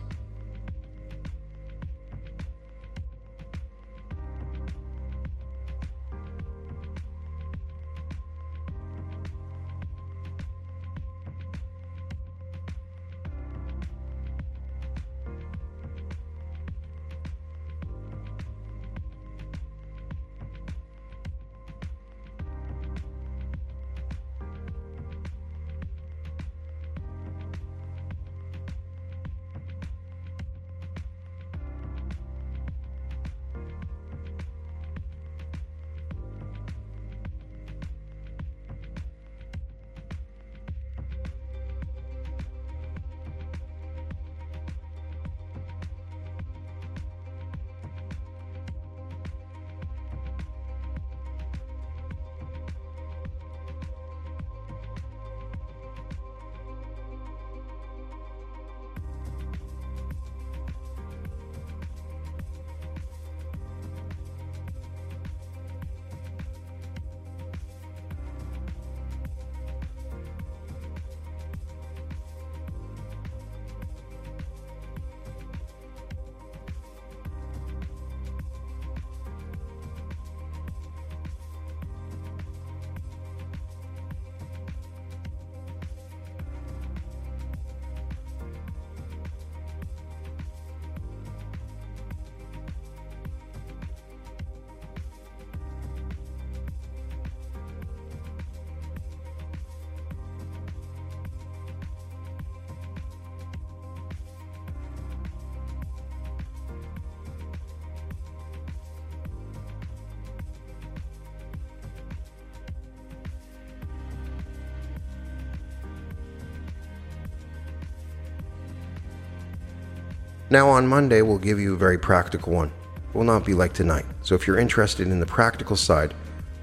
[120.52, 122.68] Now, on Monday, we'll give you a very practical one.
[122.68, 124.04] It will not be like tonight.
[124.20, 126.12] So, if you're interested in the practical side,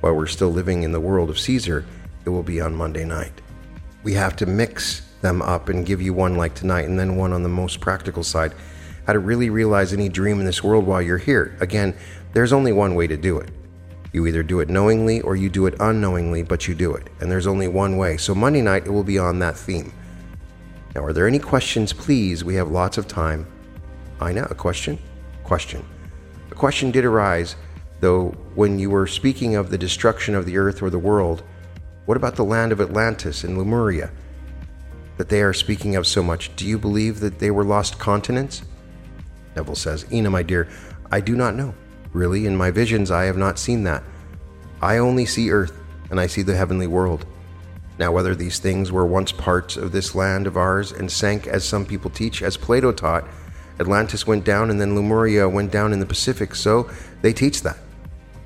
[0.02, 1.84] while we're still living in the world of Caesar,
[2.24, 3.42] it will be on Monday night.
[4.04, 7.34] We have to mix them up and give you one like tonight and then one
[7.34, 8.54] on the most practical side.
[9.08, 11.58] How to really realize any dream in this world while you're here.
[11.60, 11.96] Again,
[12.34, 13.50] there's only one way to do it.
[14.14, 17.10] You either do it knowingly or you do it unknowingly, but you do it.
[17.22, 18.18] And there's only one way.
[18.18, 19.92] So Monday night, it will be on that theme.
[20.94, 22.44] Now, are there any questions, please?
[22.44, 23.48] We have lots of time.
[24.20, 24.48] I know.
[24.50, 25.00] A question?
[25.44, 25.86] Question.
[26.52, 27.56] A question did arise,
[28.00, 31.44] though, when you were speaking of the destruction of the earth or the world.
[32.06, 34.12] What about the land of Atlantis and Lemuria
[35.18, 36.56] that they are speaking of so much?
[36.56, 38.64] Do you believe that they were lost continents?
[39.56, 40.68] Neville says, Ina, my dear,
[41.12, 41.74] I do not know.
[42.14, 44.04] Really, in my visions, I have not seen that.
[44.82, 45.78] I only see earth,
[46.10, 47.26] and I see the heavenly world.
[48.00, 51.64] Now, whether these things were once parts of this land of ours and sank, as
[51.66, 53.28] some people teach, as Plato taught,
[53.80, 56.90] Atlantis went down and then Lemuria went down in the Pacific, so
[57.22, 57.78] they teach that.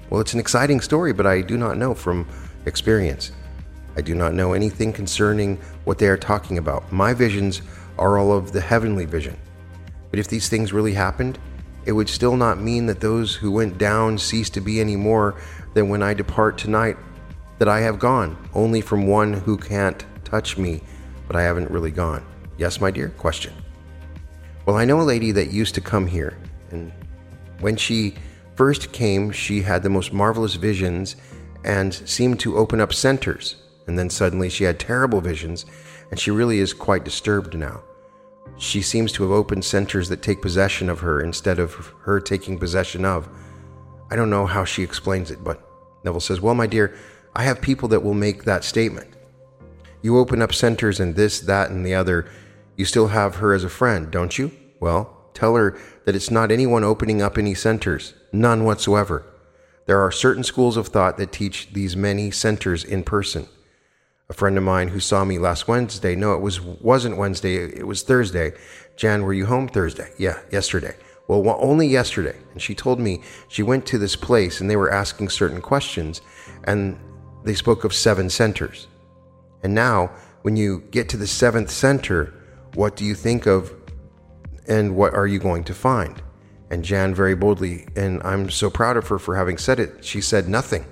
[0.10, 2.28] Well, it's an exciting story, but I do not know from
[2.66, 3.32] experience.
[3.96, 6.92] I do not know anything concerning what they are talking about.
[6.92, 7.62] My visions
[7.98, 9.38] are all of the heavenly vision.
[10.10, 11.40] But if these things really happened,
[11.86, 15.36] it would still not mean that those who went down cease to be any more
[15.74, 16.98] than when I depart tonight,
[17.60, 20.82] that I have gone, only from one who can't touch me,
[21.28, 22.26] but I haven't really gone.
[22.58, 23.10] Yes, my dear?
[23.10, 23.54] Question.
[24.66, 26.38] Well, I know a lady that used to come here,
[26.72, 26.92] and
[27.60, 28.16] when she
[28.56, 31.18] first came, she had the most marvelous visions
[31.66, 33.58] and seemed to open up centers.
[33.88, 35.66] And then suddenly she had terrible visions,
[36.12, 37.84] and she really is quite disturbed now.
[38.58, 42.58] She seems to have opened centers that take possession of her instead of her taking
[42.58, 43.28] possession of.
[44.10, 45.62] I don't know how she explains it, but
[46.04, 46.96] Neville says, Well, my dear,
[47.36, 49.10] I have people that will make that statement.
[50.02, 52.28] You open up centers and this, that, and the other.
[52.76, 54.52] You still have her as a friend, don't you?
[54.80, 59.26] Well, tell her that it's not anyone opening up any centers, none whatsoever.
[59.86, 63.48] There are certain schools of thought that teach these many centers in person
[64.30, 66.16] a friend of mine who saw me last Wednesday.
[66.16, 67.56] No, it was wasn't Wednesday.
[67.56, 68.54] It was Thursday.
[68.96, 70.10] Jan, were you home Thursday?
[70.18, 70.96] Yeah, yesterday.
[71.28, 72.36] Well, only yesterday.
[72.52, 76.22] And she told me she went to this place and they were asking certain questions
[76.64, 77.00] and
[77.44, 78.88] they spoke of seven centers.
[79.62, 80.12] And now,
[80.42, 82.34] when you get to the seventh center,
[82.76, 83.74] what do you think of
[84.68, 86.22] and what are you going to find?
[86.70, 90.22] And Jan very boldly, and I'm so proud of her for having said it, she
[90.22, 90.86] said nothing.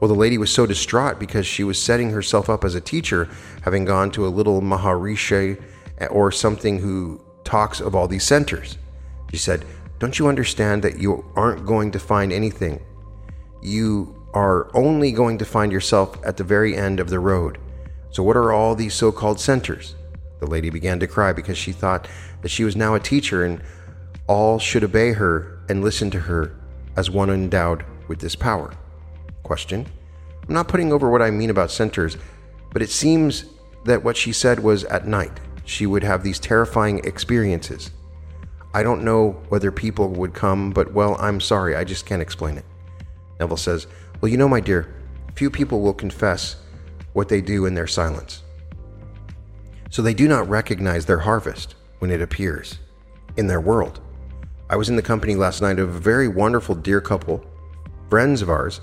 [0.00, 3.28] Well, the lady was so distraught because she was setting herself up as a teacher,
[3.62, 5.62] having gone to a little Maharishi
[6.10, 8.78] or something who talks of all these centers.
[9.30, 9.64] She said,
[9.98, 12.80] Don't you understand that you aren't going to find anything?
[13.62, 17.58] You are only going to find yourself at the very end of the road.
[18.10, 19.94] So, what are all these so called centers?
[20.40, 22.08] The lady began to cry because she thought
[22.42, 23.62] that she was now a teacher and
[24.26, 26.56] all should obey her and listen to her
[26.96, 28.72] as one endowed with this power
[29.42, 29.86] question.
[30.48, 32.16] I'm not putting over what I mean about centers,
[32.72, 33.44] but it seems
[33.84, 37.90] that what she said was at night she would have these terrifying experiences.
[38.74, 42.58] I don't know whether people would come, but well, I'm sorry, I just can't explain
[42.58, 42.64] it.
[43.38, 43.86] Neville says,
[44.20, 44.94] Well, you know, my dear,
[45.34, 46.56] few people will confess
[47.12, 48.42] what they do in their silence.
[49.90, 52.78] So they do not recognize their harvest when it appears
[53.36, 54.00] in their world.
[54.68, 57.44] I was in the company last night of a very wonderful dear couple,
[58.08, 58.80] friends of ours,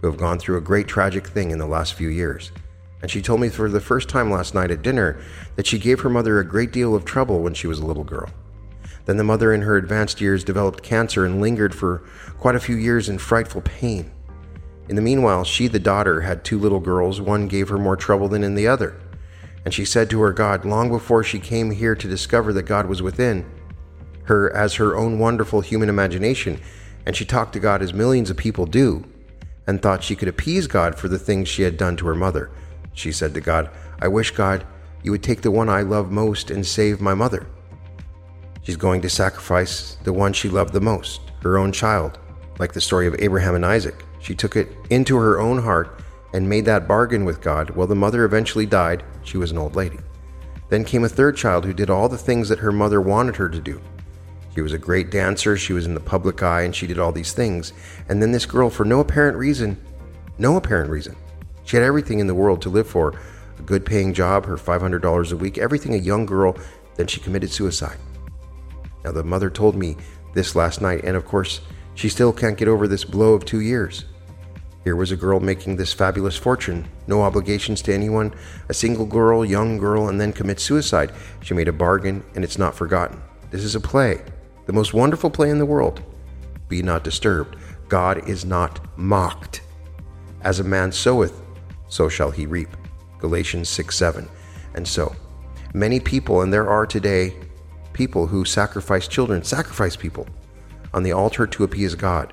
[0.00, 2.52] who have gone through a great tragic thing in the last few years.
[3.00, 5.18] And she told me for the first time last night at dinner
[5.56, 8.04] that she gave her mother a great deal of trouble when she was a little
[8.04, 8.28] girl.
[9.06, 12.02] Then the mother in her advanced years developed cancer and lingered for
[12.38, 14.10] quite a few years in frightful pain.
[14.90, 17.18] In the meanwhile, she, the daughter, had two little girls.
[17.18, 19.00] One gave her more trouble than in the other.
[19.70, 22.86] And she said to her God, long before she came here to discover that God
[22.86, 23.48] was within
[24.24, 26.60] her as her own wonderful human imagination,
[27.06, 29.04] and she talked to God as millions of people do,
[29.68, 32.50] and thought she could appease God for the things she had done to her mother.
[32.94, 33.70] She said to God,
[34.02, 34.66] I wish, God,
[35.04, 37.46] you would take the one I love most and save my mother.
[38.62, 42.18] She's going to sacrifice the one she loved the most, her own child.
[42.58, 46.00] Like the story of Abraham and Isaac, she took it into her own heart
[46.32, 47.70] and made that bargain with God.
[47.70, 49.02] Well, the mother eventually died.
[49.30, 49.98] She was an old lady.
[50.70, 53.48] Then came a third child who did all the things that her mother wanted her
[53.48, 53.80] to do.
[54.56, 57.12] She was a great dancer, she was in the public eye, and she did all
[57.12, 57.72] these things.
[58.08, 59.80] And then this girl, for no apparent reason,
[60.38, 61.14] no apparent reason,
[61.64, 63.14] she had everything in the world to live for
[63.56, 66.56] a good paying job, her $500 a week, everything a young girl,
[66.96, 67.98] then she committed suicide.
[69.04, 69.96] Now, the mother told me
[70.34, 71.60] this last night, and of course,
[71.94, 74.06] she still can't get over this blow of two years.
[74.82, 78.34] Here was a girl making this fabulous fortune, no obligations to anyone,
[78.68, 81.12] a single girl, young girl, and then commit suicide.
[81.42, 83.22] She made a bargain, and it's not forgotten.
[83.50, 84.22] This is a play,
[84.66, 86.02] the most wonderful play in the world.
[86.68, 87.56] Be not disturbed.
[87.88, 89.60] God is not mocked.
[90.42, 91.42] As a man soweth,
[91.88, 92.68] so shall he reap.
[93.18, 94.28] Galatians 6 7.
[94.74, 95.14] And so,
[95.74, 97.34] many people, and there are today
[97.92, 100.26] people who sacrifice children, sacrifice people
[100.94, 102.32] on the altar to appease God.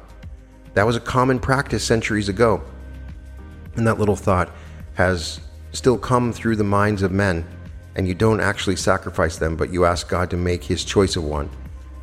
[0.78, 2.62] That was a common practice centuries ago.
[3.78, 4.52] And that little thought
[4.94, 5.40] has
[5.72, 7.48] still come through the minds of men,
[7.96, 11.24] and you don't actually sacrifice them, but you ask God to make his choice of
[11.24, 11.50] one.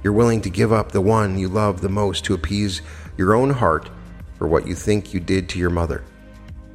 [0.03, 2.83] You're willing to give up the one you love the most to appease
[3.17, 3.91] your own heart
[4.39, 6.03] for what you think you did to your mother.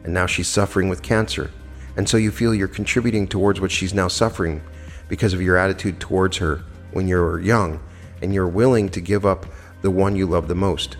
[0.06, 1.52] And now she's suffering with cancer,
[1.97, 4.62] and so you feel you're contributing towards what she's now suffering
[5.10, 7.82] because of your attitude towards her when you're young,
[8.22, 9.47] and you're willing to give up
[9.82, 10.95] the one you love the most.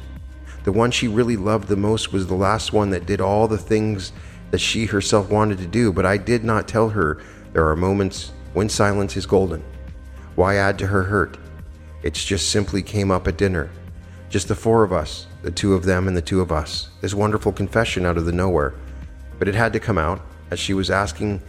[0.64, 3.58] The one she really loved the most was the last one that did all the
[3.58, 4.12] things
[4.52, 7.22] that she herself wanted to do, but I did not tell her
[7.54, 9.64] there are moments when silence is golden.
[10.36, 11.38] Why add to her hurt?
[12.04, 13.70] It just simply came up at dinner.
[14.30, 16.90] Just the four of us, the two of them and the two of us.
[17.02, 18.74] This wonderful confession out of the nowhere.
[19.38, 21.42] But it had to come out as she was asking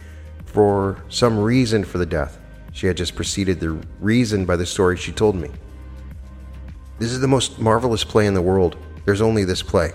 [0.45, 2.39] for some reason for the death.
[2.73, 5.49] She had just preceded the reason by the story she told me.
[6.99, 8.77] This is the most marvelous play in the world.
[9.05, 9.91] There's only this play.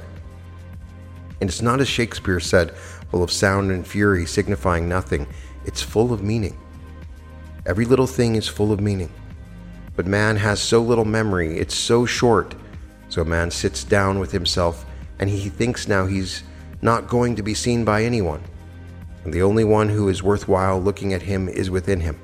[1.40, 2.76] And it's not as Shakespeare said,
[3.10, 5.26] full of sound and fury, signifying nothing.
[5.64, 6.58] It's full of meaning.
[7.66, 9.12] Every little thing is full of meaning.
[9.96, 12.54] But man has so little memory, it's so short.
[13.08, 14.84] So man sits down with himself
[15.18, 16.42] and he thinks now he's
[16.82, 18.42] not going to be seen by anyone.
[19.24, 22.18] And the only one who is worthwhile looking at him is within him.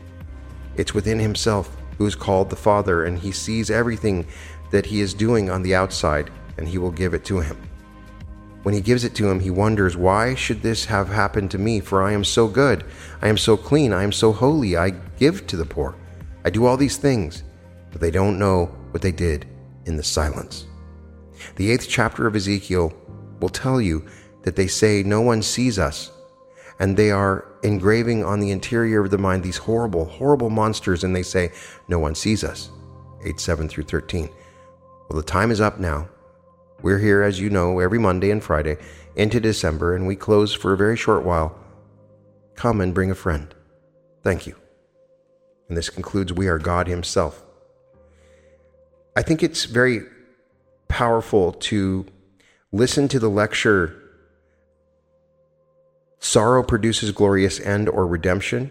[0.77, 4.27] It's within himself who is called the Father, and he sees everything
[4.71, 7.57] that he is doing on the outside, and he will give it to him.
[8.63, 11.81] When he gives it to him, he wonders, Why should this have happened to me?
[11.81, 12.85] For I am so good,
[13.21, 15.97] I am so clean, I am so holy, I give to the poor,
[16.45, 17.43] I do all these things,
[17.91, 19.47] but they don't know what they did
[19.87, 20.67] in the silence.
[21.57, 22.93] The eighth chapter of Ezekiel
[23.41, 24.07] will tell you
[24.43, 26.13] that they say, No one sees us,
[26.79, 31.15] and they are engraving on the interior of the mind these horrible, horrible monsters, and
[31.15, 31.53] they say,
[31.89, 32.71] No one sees us.
[33.25, 34.29] 8 7 through 13.
[35.09, 36.09] Well, the time is up now.
[36.83, 38.77] We're here, as you know, every Monday and Friday
[39.15, 41.57] into December, and we close for a very short while.
[42.57, 43.55] Come and bring a friend.
[44.23, 44.57] Thank you.
[45.69, 47.45] And this concludes We Are God Himself.
[49.17, 50.03] I think it's very
[50.89, 52.07] powerful to
[52.73, 53.99] listen to the lecture
[56.19, 58.71] Sorrow produces glorious end or redemption.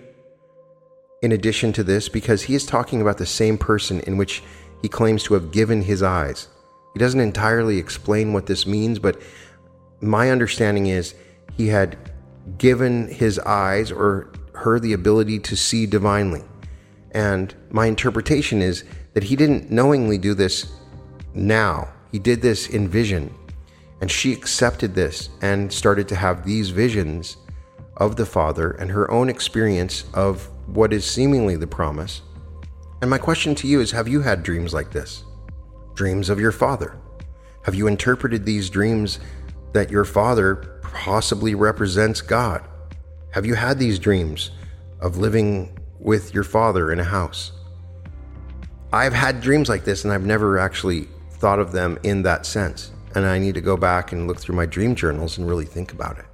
[1.21, 4.41] In addition to this, because he is talking about the same person in which
[4.81, 6.47] he claims to have given his eyes.
[6.93, 9.21] He doesn't entirely explain what this means, but
[10.01, 11.15] my understanding is
[11.55, 11.97] he had
[12.57, 16.43] given his eyes or her the ability to see divinely.
[17.11, 18.83] And my interpretation is
[19.13, 20.71] that he didn't knowingly do this
[21.33, 23.33] now, he did this in vision.
[24.01, 27.37] And she accepted this and started to have these visions
[27.97, 32.21] of the Father and her own experience of what is seemingly the promise.
[33.01, 35.23] And my question to you is Have you had dreams like this?
[35.95, 36.97] Dreams of your Father?
[37.63, 39.19] Have you interpreted these dreams
[39.73, 42.63] that your Father possibly represents God?
[43.31, 44.51] Have you had these dreams
[44.99, 47.51] of living with your Father in a house?
[48.93, 52.91] I've had dreams like this and I've never actually thought of them in that sense.
[53.15, 55.91] And I need to go back and look through my dream journals and really think
[55.91, 56.25] about it.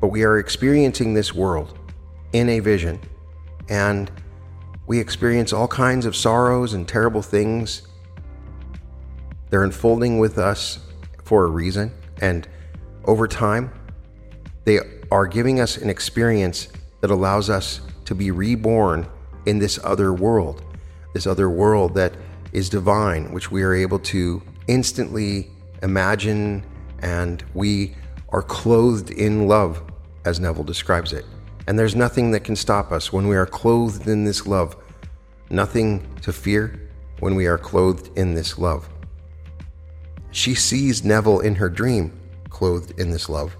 [0.00, 1.78] But we are experiencing this world
[2.32, 3.00] in a vision,
[3.68, 4.10] and
[4.86, 7.82] we experience all kinds of sorrows and terrible things.
[9.50, 10.78] They're unfolding with us
[11.22, 12.46] for a reason, and
[13.04, 13.72] over time,
[14.64, 14.80] they
[15.10, 16.68] are giving us an experience
[17.00, 19.06] that allows us to be reborn
[19.46, 20.62] in this other world,
[21.12, 22.14] this other world that
[22.52, 25.50] is divine, which we are able to instantly
[25.82, 26.64] imagine,
[27.00, 27.94] and we
[28.30, 29.82] are clothed in love
[30.24, 31.24] as Neville describes it.
[31.66, 34.76] And there's nothing that can stop us when we are clothed in this love.
[35.50, 36.80] Nothing to fear
[37.20, 38.88] when we are clothed in this love.
[40.30, 42.12] She sees Neville in her dream,
[42.50, 43.56] clothed in this love.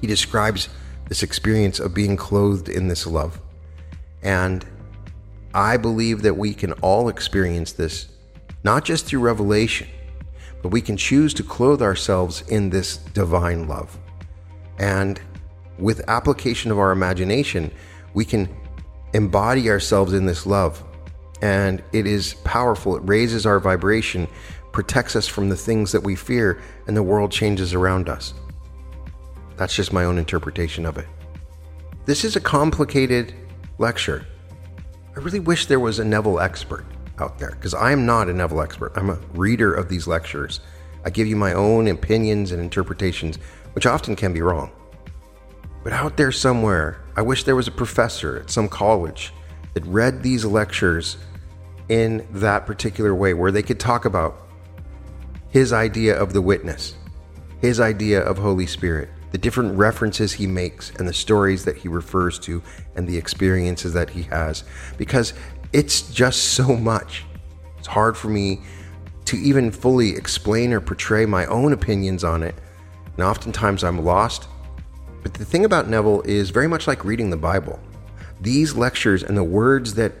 [0.00, 0.68] He describes
[1.08, 3.40] this experience of being clothed in this love.
[4.22, 4.64] And
[5.54, 8.08] I believe that we can all experience this,
[8.64, 9.88] not just through revelation,
[10.62, 13.98] but we can choose to clothe ourselves in this divine love.
[14.78, 15.20] And
[15.78, 17.70] with application of our imagination,
[18.14, 18.48] we can
[19.14, 20.82] embody ourselves in this love.
[21.40, 22.96] And it is powerful.
[22.96, 24.28] It raises our vibration,
[24.72, 28.34] protects us from the things that we fear, and the world changes around us.
[29.56, 31.06] That's just my own interpretation of it.
[32.04, 33.34] This is a complicated
[33.78, 34.26] lecture.
[35.16, 36.84] I really wish there was a Neville expert
[37.18, 38.92] out there because I am not a Neville expert.
[38.96, 40.60] I'm a reader of these lectures.
[41.04, 43.36] I give you my own opinions and interpretations,
[43.74, 44.70] which often can be wrong.
[45.82, 49.32] But out there somewhere, I wish there was a professor at some college
[49.74, 51.16] that read these lectures
[51.88, 54.48] in that particular way where they could talk about
[55.50, 56.94] his idea of the witness,
[57.60, 61.88] his idea of Holy Spirit, the different references he makes and the stories that he
[61.88, 62.62] refers to
[62.94, 64.64] and the experiences that he has
[64.96, 65.34] because
[65.72, 67.24] it's just so much.
[67.78, 68.60] It's hard for me
[69.24, 72.54] to even fully explain or portray my own opinions on it.
[73.16, 74.48] And oftentimes I'm lost.
[75.22, 77.78] But the thing about Neville is very much like reading the Bible.
[78.40, 80.12] These lectures and the words that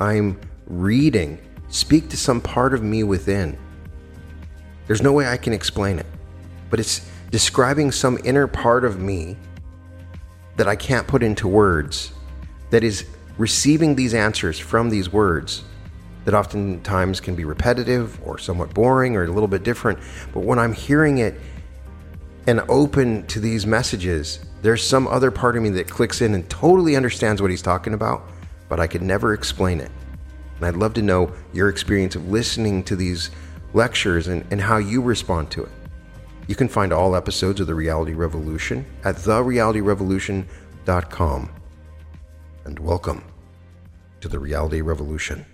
[0.00, 1.38] I'm reading
[1.68, 3.58] speak to some part of me within.
[4.86, 6.06] There's no way I can explain it,
[6.70, 9.36] but it's describing some inner part of me
[10.56, 12.12] that I can't put into words
[12.70, 13.04] that is
[13.36, 15.62] receiving these answers from these words
[16.24, 19.98] that oftentimes can be repetitive or somewhat boring or a little bit different.
[20.32, 21.40] But when I'm hearing it
[22.46, 26.48] and open to these messages, there's some other part of me that clicks in and
[26.50, 28.22] totally understands what he's talking about,
[28.68, 29.90] but I could never explain it.
[30.56, 33.30] And I'd love to know your experience of listening to these
[33.72, 35.70] lectures and, and how you respond to it.
[36.48, 41.50] You can find all episodes of The Reality Revolution at therealityrevolution.com.
[42.64, 43.22] And welcome
[44.20, 45.44] to The Reality Revolution.